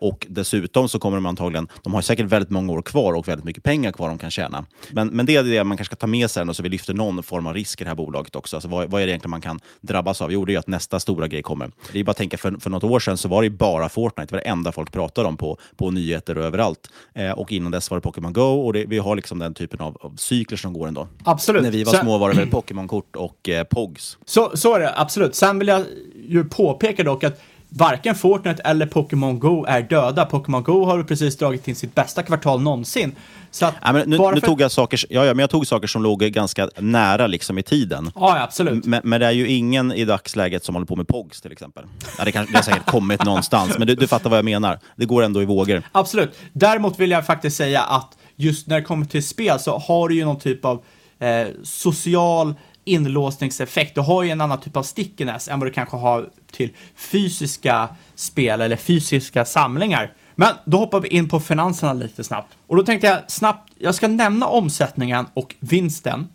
[0.02, 3.28] och dessutom så kommer de antagligen, de har säkert säkert väldigt många år kvar och
[3.28, 4.66] väldigt mycket pengar kvar de kan tjäna.
[4.92, 6.94] Men, men det är det man kanske ska ta med sig och så vi lyfter
[6.94, 8.56] någon form av risk i det här bolaget också.
[8.56, 10.32] Alltså vad, vad är det egentligen man kan drabbas av?
[10.32, 11.72] Jo, det är att nästa stora grej kommer.
[11.92, 14.26] Det är bara att tänka, för, för något år sedan så var det bara Fortnite,
[14.26, 16.90] det var det enda folk pratade om på, på nyheter och överallt.
[17.16, 19.80] Eh, och innan dess var det Pokémon Go och det, vi har liksom den typen
[19.80, 21.08] av, av cykler som går ändå.
[21.24, 21.64] Absolut.
[21.64, 22.00] När vi var så...
[22.00, 24.18] små var det väl Pokémon-kort och eh, Pogs.
[24.26, 25.36] Så, så är det, absolut.
[25.36, 25.86] Sen vill jag
[26.28, 27.42] ju påpeka dock att
[27.76, 30.26] varken Fortnite eller Pokémon Go är döda.
[30.26, 33.16] Pokémon Go har precis dragit in sitt bästa kvartal någonsin.
[33.52, 36.04] Så att ja, nu, nu tog jag saker, ja, ja, men jag tog saker som
[36.04, 38.12] låg ganska nära liksom, i tiden.
[38.16, 38.86] Ja, absolut.
[38.86, 41.84] Men, men det är ju ingen i dagsläget som håller på med POGs till exempel.
[42.18, 44.80] Ja, det, kan, det har säkert kommit någonstans, men du, du fattar vad jag menar.
[44.96, 45.84] Det går ändå i vågor.
[45.92, 46.40] Absolut.
[46.54, 50.16] Däremot vill jag faktiskt säga att just när det kommer till spel så har du
[50.16, 50.84] ju någon typ av
[51.20, 52.54] eh, social
[52.84, 53.96] inlåsningseffekt.
[53.96, 57.90] Du har ju en annan typ av stickiness än vad du kanske har till fysiska
[58.16, 60.14] spel eller fysiska samlingar.
[60.36, 62.54] Men då hoppar vi in på finanserna lite snabbt.
[62.68, 66.28] Och då tänkte jag snabbt, jag ska nämna omsättningen och vinsten.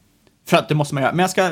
[0.47, 1.13] För att det måste man göra.
[1.13, 1.51] Men jag ska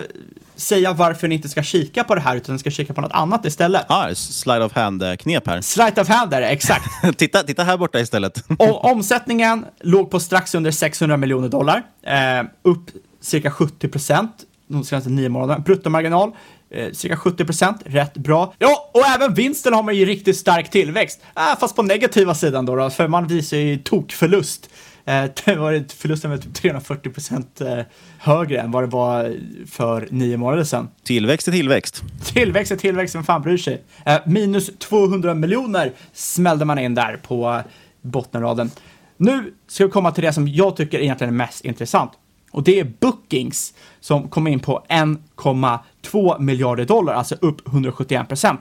[0.57, 3.13] säga varför ni inte ska kika på det här, utan ni ska kika på något
[3.13, 3.85] annat istället.
[3.89, 5.61] Ah, slide of hand-knep här.
[5.61, 6.85] Slide of hand är det, exakt.
[7.17, 8.45] titta, titta här borta istället.
[8.59, 11.83] och omsättningen låg på strax under 600 miljoner dollar.
[12.03, 12.91] Eh, upp
[13.21, 14.33] cirka 70 procent
[14.69, 15.59] de senaste nio månaderna.
[15.59, 16.33] Bruttomarginal
[16.71, 18.55] eh, cirka 70 procent, rätt bra.
[18.59, 21.21] Ja, och även vinsten har man ju riktigt stark tillväxt.
[21.37, 24.71] Äh, fast på negativa sidan då, då för man visar ju tokförlust.
[25.05, 27.81] Eh, det var förlusten var typ 340 procent eh,
[28.19, 29.37] högre än vad det var
[29.71, 30.89] för nio månader sedan.
[31.05, 32.03] Tillväxt är tillväxt.
[32.25, 33.83] Tillväxt är tillväxt, vem fan bryr sig?
[34.05, 37.62] Eh, minus 200 miljoner smällde man in där på
[38.03, 38.71] bottenraden.
[39.17, 42.12] Nu ska vi komma till det som jag tycker egentligen är mest intressant.
[42.51, 48.61] Och det är bookings som kom in på 1,2 miljarder dollar, alltså upp 171 procent.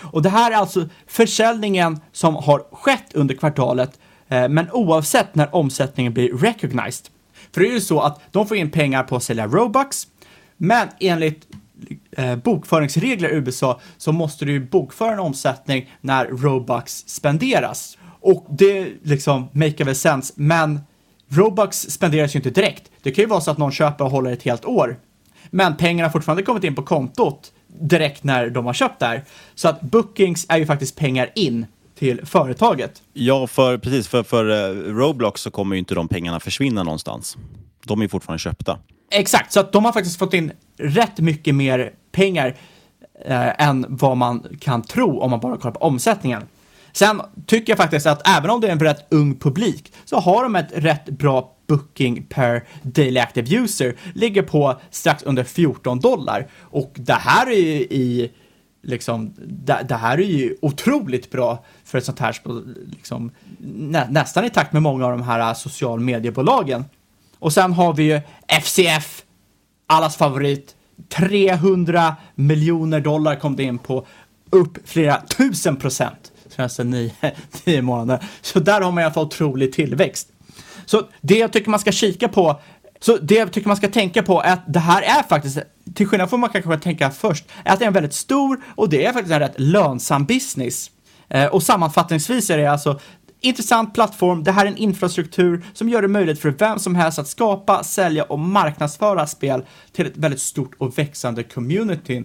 [0.00, 5.54] Och det här är alltså försäljningen som har skett under kvartalet, eh, men oavsett när
[5.54, 7.06] omsättningen blir recognized.
[7.52, 10.06] För det är ju så att de får in pengar på att sälja Robux,
[10.56, 11.46] men enligt
[12.16, 17.98] eh, bokföringsregler i USA så måste du ju bokföra en omsättning när Robux spenderas.
[18.20, 20.80] Och det liksom make a sense, men
[21.28, 22.90] Robux spenderas ju inte direkt.
[23.04, 24.96] Det kan ju vara så att någon köper och håller ett helt år.
[25.50, 29.24] Men pengarna har fortfarande kommit in på kontot direkt när de har köpt där.
[29.54, 31.66] Så att bookings är ju faktiskt pengar in
[31.98, 33.02] till företaget.
[33.12, 34.08] Ja, för, precis.
[34.08, 37.36] För, för uh, Roblox så kommer ju inte de pengarna försvinna någonstans.
[37.84, 38.78] De är fortfarande köpta.
[39.10, 42.56] Exakt, så att de har faktiskt fått in rätt mycket mer pengar
[43.24, 46.42] eh, än vad man kan tro om man bara kollar på omsättningen.
[46.96, 50.42] Sen tycker jag faktiskt att även om det är en rätt ung publik så har
[50.42, 56.48] de ett rätt bra booking per daily active user, ligger på strax under 14 dollar.
[56.60, 58.32] Och det här är ju i
[58.82, 62.36] liksom, det, det, här är ju otroligt bra för ett sånt här,
[62.90, 66.84] liksom, nä, nästan i takt med många av de här social mediebolagen.
[67.38, 68.20] Och sen har vi ju
[68.62, 69.22] FCF,
[69.86, 70.74] allas favorit,
[71.08, 74.06] 300 miljoner dollar kom det in på,
[74.50, 77.10] upp flera tusen procent senaste nio,
[77.64, 78.24] nio månader.
[78.40, 80.28] Så där har man i alla fall otrolig tillväxt.
[80.86, 82.60] Så det jag tycker man ska kika på,
[83.00, 85.58] så det jag tycker man ska tänka på är att det här är faktiskt,
[85.94, 88.60] till skillnad från vad man kanske tänka först, är att det är en väldigt stor
[88.74, 90.90] och det är faktiskt en rätt lönsam business.
[91.28, 93.00] Eh, och sammanfattningsvis är det alltså
[93.44, 94.44] intressant plattform.
[94.44, 97.84] Det här är en infrastruktur som gör det möjligt för vem som helst att skapa,
[97.84, 102.24] sälja och marknadsföra spel till ett väldigt stort och växande community.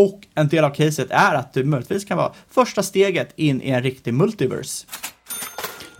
[0.00, 3.70] Och en del av caset är att det möjligtvis kan vara första steget in i
[3.70, 4.86] en riktig multiverse.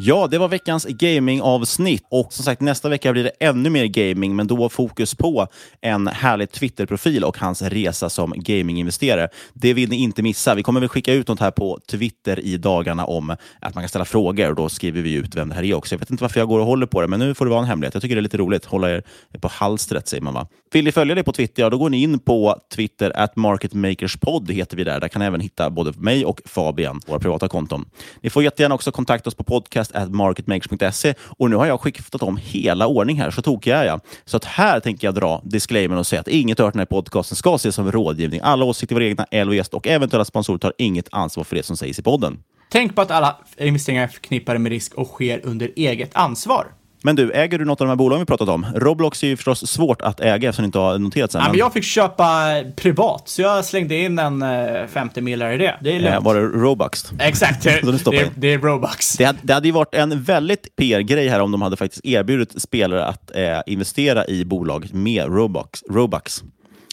[0.02, 4.36] Ja, det var veckans gamingavsnitt och som sagt nästa vecka blir det ännu mer gaming,
[4.36, 5.46] men då fokus på
[5.80, 9.28] en härlig Twitter-profil och hans resa som gaminginvesterare.
[9.54, 10.54] Det vill ni inte missa.
[10.54, 13.30] Vi kommer väl skicka ut något här på Twitter i dagarna om
[13.60, 15.94] att man kan ställa frågor och då skriver vi ut vem det här är också.
[15.94, 17.60] Jag vet inte varför jag går och håller på det, men nu får det vara
[17.60, 17.94] en hemlighet.
[17.94, 18.64] Jag tycker det är lite roligt.
[18.64, 19.02] Hålla er
[19.40, 20.46] på halstret, säger man va?
[20.72, 24.50] Vill ni följa det på Twitter, ja, då går ni in på Twitter, at marketmakerspod
[24.50, 25.00] heter vi där.
[25.00, 27.84] Där kan ni även hitta både mig och Fabian, våra privata konton.
[28.20, 32.36] Ni får jättegärna också kontakta oss på podcast marketmakers.se och nu har jag skiftat om
[32.36, 34.00] hela ordning här, så tokig är jag.
[34.24, 37.36] Så att här tänker jag dra disclaimern och säga att inget hört den här podcasten
[37.36, 38.40] ska ses som rådgivning.
[38.42, 41.76] Alla åsikter var egna, eller gäst och eventuella sponsorer tar inget ansvar för det som
[41.76, 42.42] sägs i podden.
[42.68, 46.66] Tänk på att alla investeringar är förknippade med risk och sker under eget ansvar.
[47.02, 48.66] Men du, äger du något av de här bolagen vi pratat om?
[48.74, 51.40] Roblox är ju förstås svårt att äga eftersom det inte har noterats än.
[51.40, 54.44] Ja, men jag fick köpa privat, så jag slängde in en
[54.88, 55.78] 50 eh, millar i det.
[55.80, 56.14] Det är lugnt.
[56.14, 57.12] Eh, var det Robux?
[57.18, 57.80] Exakt, det,
[58.10, 59.16] det, det, är Robux.
[59.16, 63.04] Det, det hade ju varit en väldigt PR-grej här om de hade faktiskt erbjudit spelare
[63.04, 65.82] att eh, investera i bolag med Robux.
[65.90, 66.42] Robux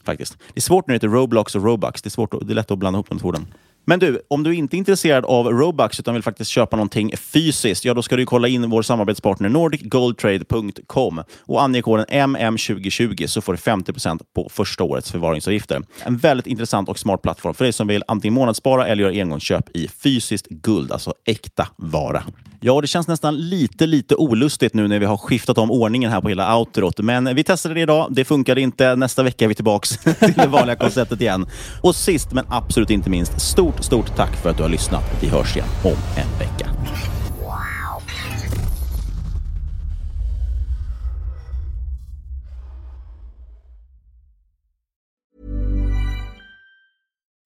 [0.06, 0.38] faktiskt.
[0.40, 2.02] Det är svårt när det heter Roblox och Robux.
[2.02, 3.48] Det är, svårt, det är lätt att blanda ihop de två orden.
[3.90, 7.86] Men du, om du inte är intresserad av Robux utan vill faktiskt köpa någonting fysiskt,
[7.86, 13.54] ja då ska du kolla in vår samarbetspartner nordicgoldtrade.com och ange koden MM2020 så får
[13.54, 15.82] du 50% på första årets förvaringsavgifter.
[16.04, 19.70] En väldigt intressant och smart plattform för dig som vill antingen månadsspara eller göra engångsköp
[19.74, 22.24] i fysiskt guld, alltså äkta vara.
[22.60, 26.22] Ja, det känns nästan lite, lite olustigt nu när vi har skiftat om ordningen här
[26.22, 27.00] på hela outrot.
[27.00, 28.08] Men vi testade det idag.
[28.12, 28.96] Det funkade inte.
[28.96, 29.88] Nästa vecka är vi tillbaka
[30.20, 31.46] till det vanliga konceptet igen.
[31.82, 35.04] Och sist men absolut inte minst, stort, stort tack för att du har lyssnat.
[35.22, 36.70] Vi hörs igen om en vecka.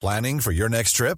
[0.02, 1.18] Planning for your next trip?